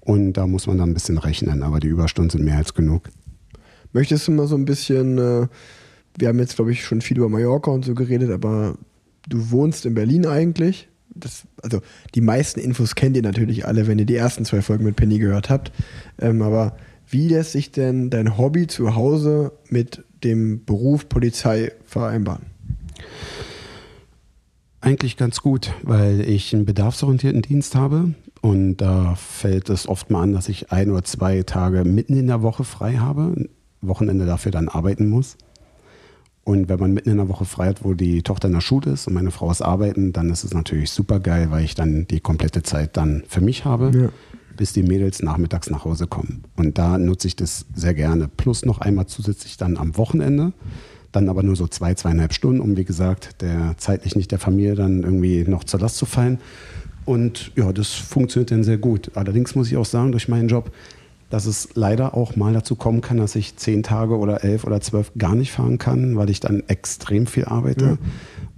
[0.00, 3.04] Und da muss man dann ein bisschen rechnen, aber die Überstunden sind mehr als genug.
[3.94, 5.46] Möchtest du mal so ein bisschen, äh,
[6.18, 8.76] wir haben jetzt glaube ich schon viel über Mallorca und so geredet, aber
[9.26, 10.88] du wohnst in Berlin eigentlich.
[11.14, 11.80] Das, also
[12.14, 15.18] die meisten Infos kennt ihr natürlich alle, wenn ihr die ersten zwei Folgen mit Penny
[15.18, 15.72] gehört habt.
[16.18, 16.76] Ähm, aber
[17.08, 22.46] wie lässt sich denn dein Hobby zu Hause mit dem Beruf Polizei vereinbaren?
[24.80, 30.22] Eigentlich ganz gut, weil ich einen bedarfsorientierten Dienst habe und da fällt es oft mal
[30.22, 33.48] an, dass ich ein oder zwei Tage mitten in der Woche frei habe,
[33.80, 35.36] Wochenende dafür dann arbeiten muss.
[36.46, 38.92] Und wenn man mitten in der Woche frei hat, wo die Tochter in der Schule
[38.92, 42.06] ist und meine Frau ist arbeiten, dann ist es natürlich super geil, weil ich dann
[42.06, 44.08] die komplette Zeit dann für mich habe, ja.
[44.56, 46.44] bis die Mädels nachmittags nach Hause kommen.
[46.54, 48.28] Und da nutze ich das sehr gerne.
[48.28, 50.52] Plus noch einmal zusätzlich dann am Wochenende.
[51.10, 54.76] Dann aber nur so zwei, zweieinhalb Stunden, um wie gesagt, der zeitlich nicht der Familie
[54.76, 56.38] dann irgendwie noch zur Last zu fallen.
[57.06, 59.10] Und ja, das funktioniert dann sehr gut.
[59.14, 60.70] Allerdings muss ich auch sagen, durch meinen Job
[61.30, 64.80] dass es leider auch mal dazu kommen kann, dass ich zehn Tage oder elf oder
[64.80, 67.84] zwölf gar nicht fahren kann, weil ich dann extrem viel arbeite.
[67.84, 67.98] Ja.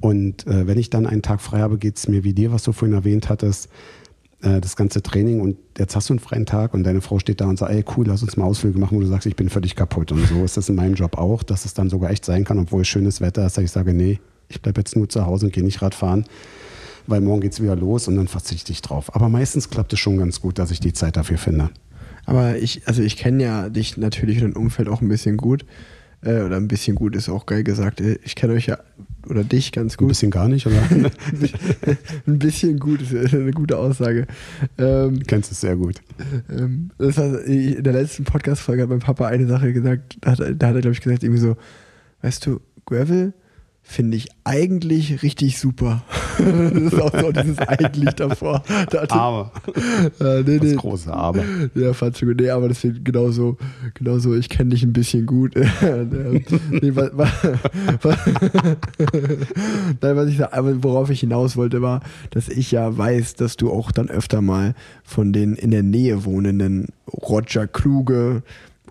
[0.00, 2.62] Und äh, wenn ich dann einen Tag frei habe, geht es mir wie dir, was
[2.62, 3.68] du vorhin erwähnt hattest,
[4.42, 7.40] äh, das ganze Training und jetzt hast du einen freien Tag und deine Frau steht
[7.40, 9.48] da und sagt, ey cool, lass uns mal Ausflüge machen, wo du sagst, ich bin
[9.48, 10.12] völlig kaputt.
[10.12, 12.58] Und so ist das in meinem Job auch, dass es dann sogar echt sein kann,
[12.58, 15.46] obwohl es schönes Wetter ist, dass ich sage, nee, ich bleibe jetzt nur zu Hause
[15.46, 16.24] und gehe nicht Radfahren,
[17.06, 19.14] weil morgen geht es wieder los und dann verzichte ich drauf.
[19.14, 21.70] Aber meistens klappt es schon ganz gut, dass ich die Zeit dafür finde.
[22.28, 25.64] Aber ich, also ich kenne ja dich natürlich und dein Umfeld auch ein bisschen gut.
[26.20, 28.02] Äh, oder ein bisschen gut ist auch geil gesagt.
[28.02, 28.78] Äh, ich kenne euch ja
[29.26, 30.08] oder dich ganz gut.
[30.08, 30.76] Ein bisschen gar nicht, oder?
[32.26, 34.26] ein bisschen gut ist eine gute Aussage.
[34.76, 36.02] Ähm, du kennst es sehr gut.
[36.50, 40.40] Ähm, das heißt, in der letzten Podcast-Folge hat mein Papa eine Sache gesagt, da hat,
[40.40, 41.56] da hat er, glaube ich, gesagt, irgendwie so,
[42.20, 43.32] weißt du, Gravel
[43.88, 46.02] finde ich eigentlich richtig super.
[46.38, 48.62] das ist auch so dieses eigentlich davor.
[48.90, 49.50] Da aber.
[50.20, 50.58] Äh, nee, nee.
[50.58, 51.42] Das große Aber.
[51.74, 52.38] Ja, fand schon gut.
[52.38, 53.56] Nee, aber das wird genauso,
[53.94, 55.54] genauso, ich kenne dich ein bisschen gut.
[55.56, 57.10] nee, was,
[58.02, 58.18] was,
[60.02, 63.72] Nein, was ich, aber worauf ich hinaus wollte, war, dass ich ja weiß, dass du
[63.72, 68.42] auch dann öfter mal von den in der Nähe wohnenden Roger Kluge,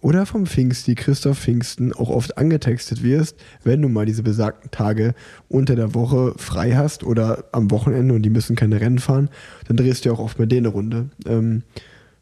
[0.08, 3.36] oder vom Pfingsti, Christoph Pfingsten, auch oft angetextet wirst,
[3.66, 5.14] wenn du mal diese besagten Tage
[5.50, 9.30] unter der Woche frei hast oder am Wochenende und die müssen keine Rennen fahren,
[9.68, 11.10] dann drehst du ja auch oft mit denen eine Runde.
[11.26, 11.64] Ähm,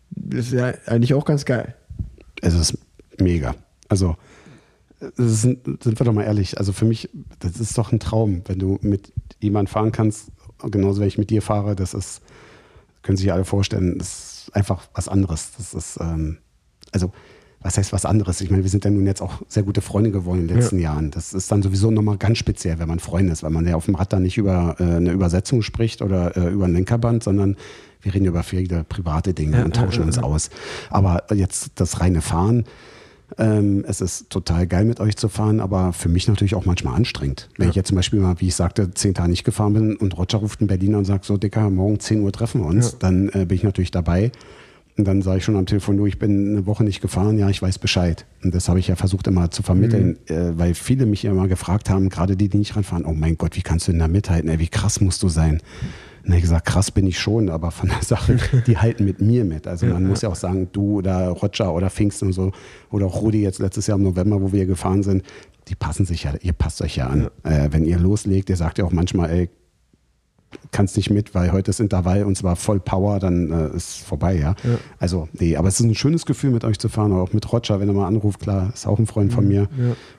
[0.10, 1.76] das ist ja eigentlich auch ganz geil.
[2.42, 2.76] Es ist
[3.20, 3.54] mega.
[3.88, 4.16] Also,
[5.16, 8.58] sind, sind wir doch mal ehrlich, also für mich, das ist doch ein Traum, wenn
[8.58, 10.32] du mit jemandem fahren kannst,
[10.72, 12.24] genauso wenn ich mit dir fahre, das ist,
[13.04, 15.52] können sich alle vorstellen, das ist einfach was anderes.
[15.56, 16.40] Das ist, ähm,
[16.92, 17.12] also
[17.66, 18.42] was heißt was anderes?
[18.42, 20.78] Ich meine, wir sind ja nun jetzt auch sehr gute Freunde geworden in den letzten
[20.78, 20.94] ja.
[20.94, 21.10] Jahren.
[21.10, 23.86] Das ist dann sowieso nochmal ganz speziell, wenn man Freund ist, weil man ja auf
[23.86, 27.58] dem Rad dann nicht über äh, eine Übersetzung spricht oder äh, über ein Lenkerband, sondern
[28.04, 30.52] wir reden über viele private Dinge ja, und tauschen ja, uns aus.
[30.92, 32.66] Aber jetzt das reine Fahren,
[33.40, 36.94] ähm, es ist total geil mit euch zu fahren, aber für mich natürlich auch manchmal
[36.94, 37.50] anstrengend.
[37.58, 40.16] Wenn ich jetzt zum Beispiel mal, wie ich sagte, zehn Tage nicht gefahren bin und
[40.16, 43.30] Roger ruft in Berlin und sagt so, Dicker, morgen 10 Uhr treffen wir uns, dann
[43.30, 44.32] äh, bin ich natürlich dabei.
[44.98, 47.50] Und dann sage ich schon am Telefon, du, ich bin eine Woche nicht gefahren, ja,
[47.50, 48.26] ich weiß Bescheid.
[48.44, 50.36] Und das habe ich ja versucht immer zu vermitteln, mhm.
[50.36, 53.58] äh, weil viele mich immer gefragt haben, gerade die, die nicht ranfahren, oh mein Gott,
[53.58, 55.62] wie kannst du denn da mithalten, ey, wie krass musst du sein.
[56.24, 59.44] Na, ich gesagt, krass bin ich schon, aber von der Sache, die halten mit mir
[59.44, 59.68] mit.
[59.68, 62.52] Also man Ja, muss ja auch sagen, du oder Roger oder Pfingsten und so,
[62.90, 65.24] oder auch Rudi jetzt letztes Jahr im November, wo wir gefahren sind,
[65.68, 67.30] die passen sich ja, ihr passt euch ja an.
[67.44, 69.50] Äh, wenn ihr loslegt, ihr sagt ja auch manchmal, ey,
[70.72, 74.36] kannst nicht mit, weil heute ist Intervall und zwar voll Power, dann äh, ist vorbei,
[74.36, 74.56] ja?
[74.64, 74.78] Ja.
[75.00, 77.80] Also, nee, aber es ist ein schönes Gefühl, mit euch zu fahren, auch mit Roger,
[77.80, 79.68] wenn er mal anruft, klar, ist auch ein Freund von mir.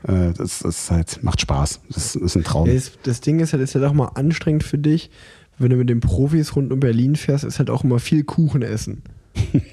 [0.07, 1.80] Äh, das, das ist halt, macht Spaß.
[1.89, 2.66] Das ist ein Traum.
[2.66, 5.11] Ja, das, das Ding ist halt, ist halt auch mal anstrengend für dich,
[5.59, 8.62] wenn du mit den Profis rund um Berlin fährst, ist halt auch immer viel Kuchen
[8.62, 9.03] essen.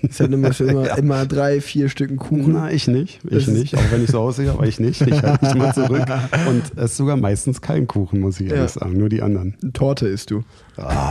[0.02, 2.54] Ist halt immer, immer, immer drei, vier Stücken Kuchen.
[2.54, 3.20] Na, ich nicht.
[3.24, 3.76] Das Ich ist- nicht.
[3.78, 5.02] Auch wenn ich so aussehe, aber ich nicht.
[5.02, 6.06] Ich halte mich mal zurück.
[6.48, 8.68] Und es ist sogar meistens kein Kuchen, muss ich ehrlich Ja.
[8.80, 8.98] sagen.
[8.98, 9.56] Nur die anderen.
[9.74, 10.44] Torte isst du.
[10.78, 11.10] Ah,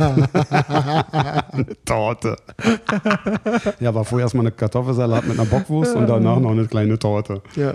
[0.00, 2.36] eine Torte.
[3.80, 7.42] ja, war vorher erstmal eine Kartoffelsalat mit einer Bockwurst und danach noch eine kleine Torte.
[7.56, 7.74] Ja.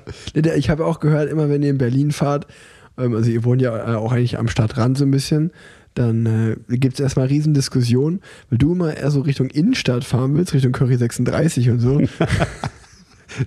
[0.56, 2.48] Ich habe auch gehört, immer wenn ihr in Berlin fahrt,
[2.98, 5.52] ähm, also ihr wohnt ja äh, auch eigentlich am Stadtrand so ein bisschen,
[5.96, 6.26] dann
[6.70, 10.72] äh, gibt es erstmal Riesendiskussionen, weil du immer eher so Richtung Innenstadt fahren willst, Richtung
[10.72, 12.02] Curry 36 und so.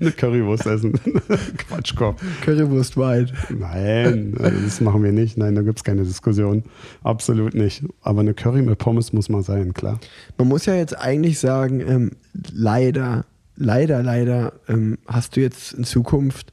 [0.00, 0.92] Eine Currywurst essen.
[1.68, 2.22] Quatschkopf.
[2.42, 3.32] Currywurst weit.
[3.50, 5.36] Nein, äh, das machen wir nicht.
[5.36, 6.62] Nein, da gibt es keine Diskussion.
[7.02, 7.84] Absolut nicht.
[8.02, 9.98] Aber eine Curry mit Pommes muss mal sein, klar.
[10.38, 12.10] Man muss ja jetzt eigentlich sagen, ähm,
[12.52, 13.24] leider,
[13.56, 16.52] leider, leider ähm, hast du jetzt in Zukunft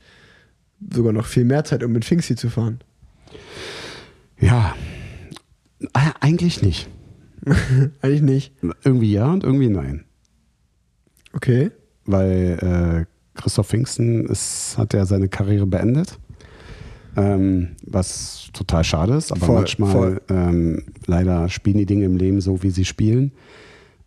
[0.91, 2.79] sogar noch viel mehr Zeit, um mit Pfingsti zu fahren.
[4.39, 4.73] Ja,
[5.93, 6.89] eigentlich nicht.
[8.01, 8.53] eigentlich nicht.
[8.83, 10.03] Irgendwie ja und irgendwie nein.
[11.33, 11.71] Okay.
[12.05, 16.17] weil äh, Christoph Pfingsten ist, hat ja seine Karriere beendet.
[17.15, 20.21] Ähm, was total schade ist, aber Voll, manchmal voll.
[20.29, 23.31] ähm, leider spielen die Dinge im Leben so, wie sie spielen.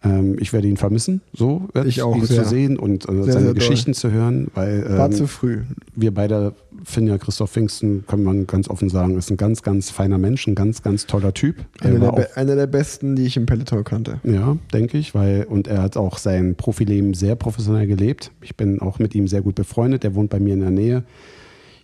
[0.05, 2.43] Ähm, ich werde ihn vermissen, so Ich auch ihn sehr.
[2.43, 3.55] zu sehen und äh, Sehr, seine sehr doll.
[3.55, 5.61] Geschichten zu hören, weil War ähm, zu früh.
[5.95, 9.91] wir beide finden ja Christoph Pfingsten, kann man ganz offen sagen, ist ein ganz, ganz
[9.91, 11.57] feiner Mensch, ein ganz, ganz toller Typ.
[11.81, 14.19] Er Einer der, war auch einer der besten, die ich im Peloton kannte.
[14.25, 18.33] ja, denke ich, weil und er hat auch sein Profileben sehr professionell gelebt.
[18.41, 20.03] Ich bin auch mit ihm sehr gut befreundet.
[20.05, 21.05] Er wohnt bei mir in der Nähe.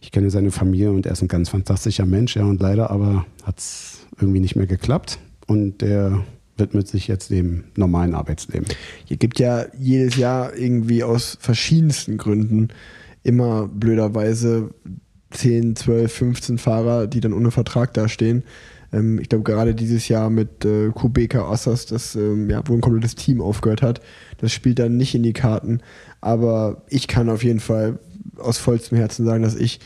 [0.01, 2.35] Ich kenne seine Familie und er ist ein ganz fantastischer Mensch.
[2.37, 6.21] Ja, und leider aber hat es irgendwie nicht mehr geklappt und der
[6.59, 8.67] widmet sich jetzt dem normalen Arbeitsleben.
[9.05, 12.69] Hier gibt ja jedes Jahr irgendwie aus verschiedensten Gründen
[13.23, 14.71] immer blöderweise
[15.31, 18.45] 10, 12, 15 Fahrer, die dann ohne Vertrag dastehen.
[18.93, 22.81] Ähm, ich glaube, gerade dieses Jahr mit äh, Kubeka Ossas, das, ähm, ja, wo ein
[22.81, 24.01] komplettes Team aufgehört hat,
[24.39, 25.81] das spielt dann nicht in die Karten.
[26.21, 27.99] Aber ich kann auf jeden Fall
[28.39, 29.81] aus vollstem Herzen sagen, dass ich,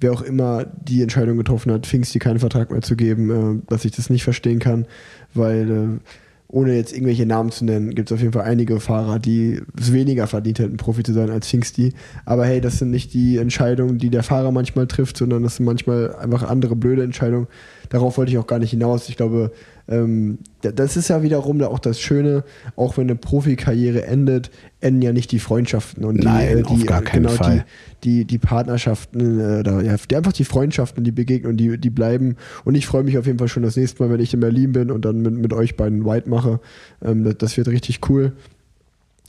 [0.00, 3.84] wer auch immer die Entscheidung getroffen hat, Pfingsti keinen Vertrag mehr zu geben, äh, dass
[3.84, 4.86] ich das nicht verstehen kann,
[5.34, 6.10] weil äh,
[6.48, 9.92] ohne jetzt irgendwelche Namen zu nennen, gibt es auf jeden Fall einige Fahrer, die es
[9.92, 11.92] weniger verdient hätten, Profi zu sein als Pfingsti.
[12.24, 15.66] Aber hey, das sind nicht die Entscheidungen, die der Fahrer manchmal trifft, sondern das sind
[15.66, 17.48] manchmal einfach andere blöde Entscheidungen.
[17.88, 19.08] Darauf wollte ich auch gar nicht hinaus.
[19.08, 19.50] Ich glaube,
[19.88, 25.02] ähm, da- das ist ja wiederum auch das Schöne, auch wenn eine Profikarriere endet, enden
[25.02, 27.64] ja nicht die Freundschaften und die, Nein, äh, auf die, gar keinen genau, Fall.
[28.02, 31.90] Die, die, die Partnerschaften, äh, da, ja, die, einfach die Freundschaften, die begegnen, die, die
[31.90, 32.36] bleiben.
[32.64, 34.72] Und ich freue mich auf jeden Fall schon das nächste Mal, wenn ich in Berlin
[34.72, 36.60] bin und dann mit, mit euch beiden White mache.
[37.04, 38.32] Ähm, das, das wird richtig cool.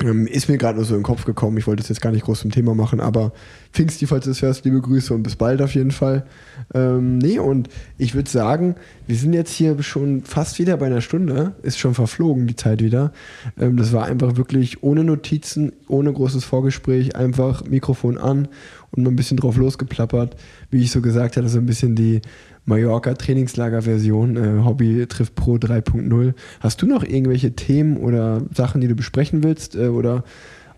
[0.04, 1.58] Ähm, ist mir gerade nur so in den Kopf gekommen.
[1.58, 3.32] Ich wollte es jetzt gar nicht groß zum Thema machen, aber
[3.74, 6.24] Pfingsti, falls du es hörst, liebe Grüße und bis bald auf jeden Fall.
[6.76, 8.76] Ähm, nee, und ich würde sagen,
[9.08, 11.54] wir sind jetzt hier schon fast wieder bei einer Stunde.
[11.64, 13.12] Ist schon verflogen, die Zeit wieder.
[13.60, 18.50] Ähm, das war einfach wirklich ohne Notizen, ohne großes Vorgespräch, einfach Mikrofon an
[18.92, 20.36] und mal ein bisschen drauf losgeplappert.
[20.70, 22.22] Wie ich so gesagt hatte, so ein bisschen die
[22.68, 26.34] Mallorca-Trainingslager-Version, äh, Hobby trifft Pro 3.0.
[26.60, 29.76] Hast du noch irgendwelche Themen oder Sachen, die du besprechen willst?
[29.76, 30.24] Äh, oder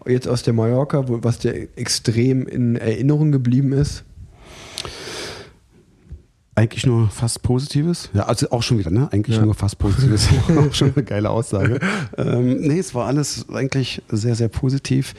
[0.06, 4.04] jetzt aus der Mallorca, wo, was dir extrem in Erinnerung geblieben ist?
[6.56, 8.10] Eigentlich nur fast Positives.
[8.14, 9.08] Ja, also auch schon wieder, ne?
[9.12, 9.46] Eigentlich Ja.
[9.46, 10.28] nur fast Positives.
[10.58, 11.80] auch schon eine geile Aussage.
[12.18, 15.14] ähm, nee, es war alles eigentlich sehr, sehr positiv.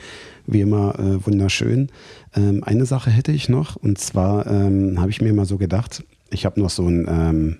[0.45, 1.89] Wie immer äh, wunderschön.
[2.35, 6.03] Ähm, eine Sache hätte ich noch und zwar ähm, habe ich mir mal so gedacht,
[6.31, 7.57] ich habe noch so ein ähm,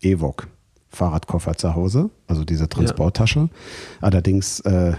[0.00, 0.48] Evoque
[0.90, 3.50] Fahrradkoffer zu Hause, also diese Transporttasche.
[4.00, 4.94] Allerdings äh,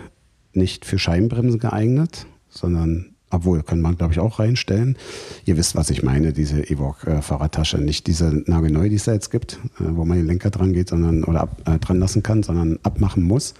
[0.53, 4.97] nicht für Scheibenbremsen geeignet, sondern obwohl, kann man glaube ich auch reinstellen.
[5.45, 7.77] Ihr wisst, was ich meine, diese Evoque-Fahrradtasche.
[7.77, 10.89] Nicht diese nagelneu, die es da jetzt gibt, äh, wo man den Lenker dran geht
[10.89, 13.53] sondern, oder ab, äh, dran lassen kann, sondern abmachen muss.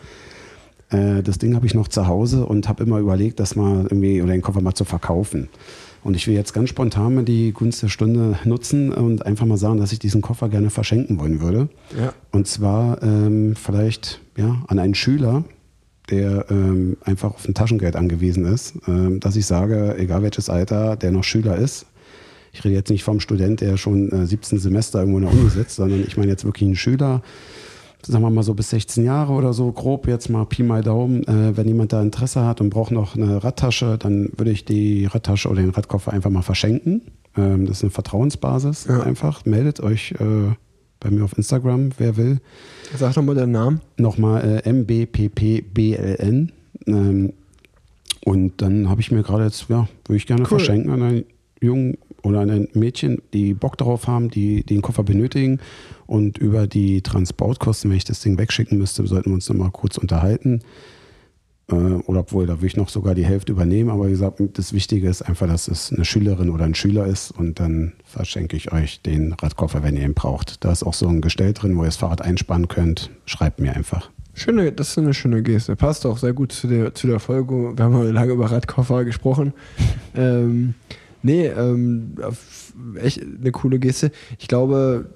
[0.90, 4.22] Äh, das Ding habe ich noch zu Hause und habe immer überlegt, das mal irgendwie
[4.22, 5.50] oder den Koffer mal zu verkaufen.
[6.04, 9.58] Und ich will jetzt ganz spontan mal die Gunst der Stunde nutzen und einfach mal
[9.58, 11.70] sagen, dass ich diesen Koffer gerne verschenken wollen würde.
[11.98, 12.14] Ja.
[12.32, 15.44] Und zwar ähm, vielleicht ja, an einen Schüler,
[16.10, 20.96] der ähm, einfach auf ein Taschengeld angewiesen ist, ähm, dass ich sage, egal welches Alter,
[20.96, 21.86] der noch Schüler ist,
[22.52, 25.50] ich rede jetzt nicht vom Student, der schon äh, 17 Semester irgendwo in der Uni
[25.50, 27.22] sitzt, sondern ich meine jetzt wirklich einen Schüler,
[28.06, 31.24] sagen wir mal so bis 16 Jahre oder so, grob jetzt mal Pi mal Daumen.
[31.28, 35.06] Äh, wenn jemand da Interesse hat und braucht noch eine Radtasche, dann würde ich die
[35.06, 37.02] Radtasche oder den Radkoffer einfach mal verschenken.
[37.38, 39.02] Ähm, das ist eine Vertrauensbasis Ja.
[39.02, 39.46] einfach.
[39.46, 40.54] Meldet euch äh,
[41.00, 42.40] bei mir auf Instagram, wer will.
[42.98, 43.82] Sag doch mal deinen Namen.
[43.98, 46.52] Nochmal äh, MBPPBLN.
[46.88, 47.34] Ähm,
[48.26, 50.48] und dann habe ich mir gerade jetzt, ja, würde ich gerne Cool.
[50.48, 51.24] verschenken an einen
[51.62, 55.60] Jungen oder an ein Mädchen, die Bock darauf haben, die den Koffer benötigen.
[56.06, 59.98] Und über die Transportkosten, wenn ich das Ding wegschicken müsste, sollten wir uns nochmal kurz
[59.98, 60.62] unterhalten.
[61.72, 63.90] Äh, oder obwohl, da würde ich noch sogar die Hälfte übernehmen.
[63.90, 67.32] Aber wie gesagt, das Wichtige ist einfach, dass es eine Schülerin oder ein Schüler ist.
[67.32, 70.64] Und dann verschenke ich euch den Radkoffer, wenn ihr ihn braucht.
[70.64, 73.10] Da ist auch so ein Gestell drin, wo ihr das Fahrrad einspannen könnt.
[73.26, 74.10] Schreibt mir einfach.
[74.34, 75.76] Schöne, das ist eine schöne Geste.
[75.76, 77.74] Passt auch sehr gut zu der, zu der Folge.
[77.76, 79.54] Wir haben lange über Radkoffer gesprochen.
[80.16, 80.76] ähm,
[81.22, 82.16] nee, ähm,
[82.96, 84.12] echt eine coole Geste.
[84.38, 85.10] Ich glaube,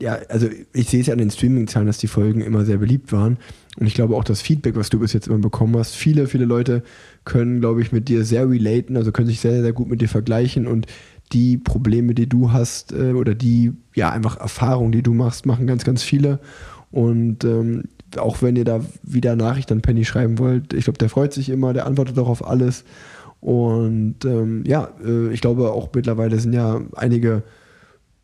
[0.00, 3.12] ja, also ich sehe es ja an den Streaming-Zahlen, dass die Folgen immer sehr beliebt
[3.12, 3.38] waren.
[3.78, 6.44] Und ich glaube auch das Feedback, was du bis jetzt immer bekommen hast, viele, viele
[6.44, 6.82] Leute
[7.24, 10.08] können, glaube ich, mit dir sehr relaten, also können sich sehr, sehr gut mit dir
[10.08, 10.86] vergleichen und
[11.32, 15.66] die Probleme, die du hast, äh, oder die, ja, einfach Erfahrungen, die du machst, machen
[15.66, 16.40] ganz, ganz viele.
[16.90, 17.84] Und ähm,
[18.16, 21.48] auch wenn ihr da wieder Nachrichten an Penny schreiben wollt, ich glaube, der freut sich
[21.48, 22.84] immer, der antwortet auch auf alles.
[23.40, 27.42] Und ähm, ja, äh, ich glaube auch mittlerweile sind ja einige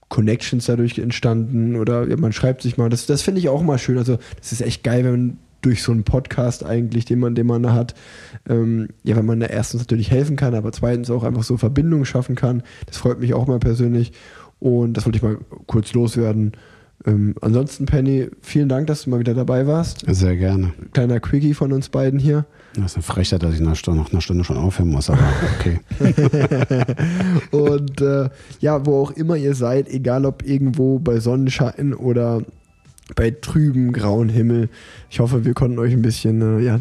[0.09, 2.91] Connections dadurch entstanden oder ja, man schreibt sich mal.
[2.91, 3.99] Das, das finde ich auch mal schön.
[3.99, 7.47] Also, das ist echt geil, wenn man durch so einen Podcast eigentlich, den man, den
[7.47, 7.95] man da hat,
[8.49, 12.05] ähm, ja, wenn man da erstens natürlich helfen kann, aber zweitens auch einfach so Verbindungen
[12.05, 12.63] schaffen kann.
[12.87, 14.13] Das freut mich auch mal persönlich.
[14.59, 16.53] Und das wollte ich mal kurz loswerden.
[17.05, 20.05] Ähm, ansonsten, Penny, vielen Dank, dass du mal wieder dabei warst.
[20.07, 20.73] Sehr gerne.
[20.93, 22.45] Kleiner Quickie von uns beiden hier.
[22.75, 25.21] Das ist eine Frechheit, dass ich nach, nach einer Stunde schon aufhören muss, aber
[25.59, 25.81] okay.
[27.51, 28.31] Und äh,
[28.61, 32.43] ja, wo auch immer ihr seid, egal ob irgendwo bei Sonnenschein oder
[33.17, 34.71] bei trüben grauen Himmel,
[35.11, 36.79] ich hoffe, wir konnten euch ein bisschen, äh, ja,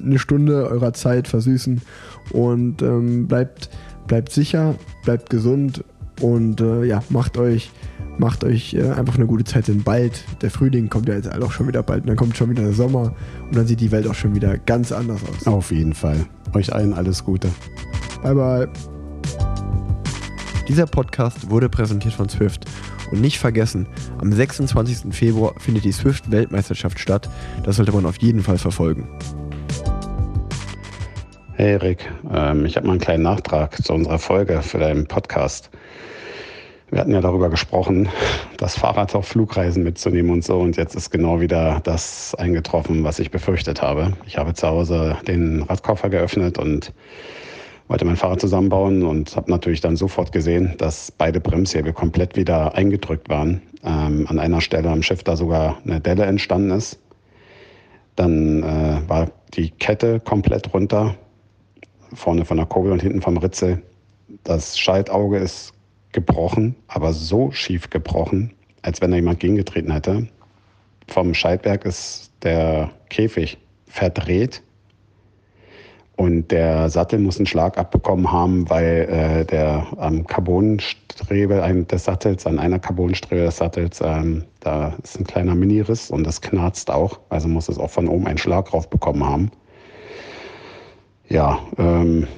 [0.00, 1.82] eine Stunde eurer Zeit versüßen
[2.30, 3.68] und ähm, bleibt,
[4.06, 5.84] bleibt sicher, bleibt gesund
[6.22, 7.70] und äh, ja, macht euch,
[8.18, 11.52] macht euch äh, einfach eine gute Zeit, denn bald, der Frühling kommt ja jetzt auch
[11.52, 14.06] schon wieder bald und dann kommt schon wieder der Sommer und dann sieht die Welt
[14.06, 15.46] auch schon wieder ganz anders aus.
[15.46, 16.26] Auf jeden Fall.
[16.52, 17.48] Euch allen alles Gute.
[18.22, 18.68] Bye bye.
[20.68, 22.66] Dieser Podcast wurde präsentiert von Swift.
[23.10, 23.86] Und nicht vergessen,
[24.22, 25.14] am 26.
[25.14, 27.28] Februar findet die Swift-Weltmeisterschaft statt.
[27.62, 29.06] Das sollte man auf jeden Fall verfolgen.
[31.54, 35.70] Hey Rick, ähm, ich habe mal einen kleinen Nachtrag zu unserer Folge für deinen Podcast.
[36.92, 38.10] Wir hatten ja darüber gesprochen,
[38.58, 40.58] das Fahrrad auf Flugreisen mitzunehmen und so.
[40.58, 44.12] Und jetzt ist genau wieder das eingetroffen, was ich befürchtet habe.
[44.26, 46.92] Ich habe zu Hause den Radkoffer geöffnet und
[47.88, 52.74] wollte mein Fahrrad zusammenbauen und habe natürlich dann sofort gesehen, dass beide Bremshebel komplett wieder
[52.74, 53.62] eingedrückt waren.
[53.82, 57.00] Ähm, an einer Stelle am Schiff da sogar eine Delle entstanden ist.
[58.16, 61.14] Dann äh, war die Kette komplett runter,
[62.12, 63.82] vorne von der Kurbel und hinten vom Ritzel.
[64.44, 65.72] Das Schaltauge ist
[66.12, 68.52] gebrochen, aber so schief gebrochen,
[68.82, 70.28] als wenn da jemand gegengetreten hätte.
[71.08, 74.62] Vom Schaltwerk ist der Käfig verdreht
[76.16, 82.04] und der Sattel muss einen Schlag abbekommen haben, weil äh, der am Carbonstrebe ein, des
[82.04, 86.90] Sattels, an einer Carbonstrebe des Sattels, ähm, da ist ein kleiner Miniriss und das knarzt
[86.90, 87.18] auch.
[87.30, 89.50] Also muss es auch von oben einen Schlag drauf bekommen haben.
[91.28, 92.28] Ja, ähm,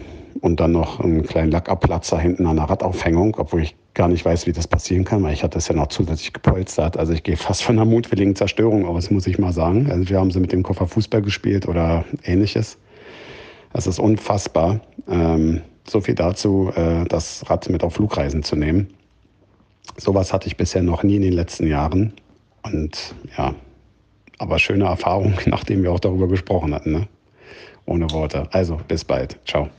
[0.45, 4.47] und dann noch einen kleinen Lackabplatzer hinten an der Radaufhängung, obwohl ich gar nicht weiß,
[4.47, 6.99] wie das passieren kann, weil ich hatte es ja noch zusätzlich gepolstert.
[6.99, 9.91] Also ich gehe fast von einer mutwilligen Zerstörung aus, muss ich mal sagen.
[9.91, 12.77] Also wir haben sie mit dem Koffer Fußball gespielt oder ähnliches.
[13.73, 14.81] Das ist unfassbar.
[15.09, 18.89] Ähm, so viel dazu, äh, das Rad mit auf Flugreisen zu nehmen.
[19.97, 22.13] Sowas hatte ich bisher noch nie in den letzten Jahren.
[22.63, 23.55] Und ja,
[24.39, 26.93] aber schöne Erfahrung, nachdem wir auch darüber gesprochen hatten.
[26.93, 27.09] Ne?
[27.87, 28.47] Ohne Worte.
[28.53, 29.39] Also bis bald.
[29.47, 29.71] Ciao.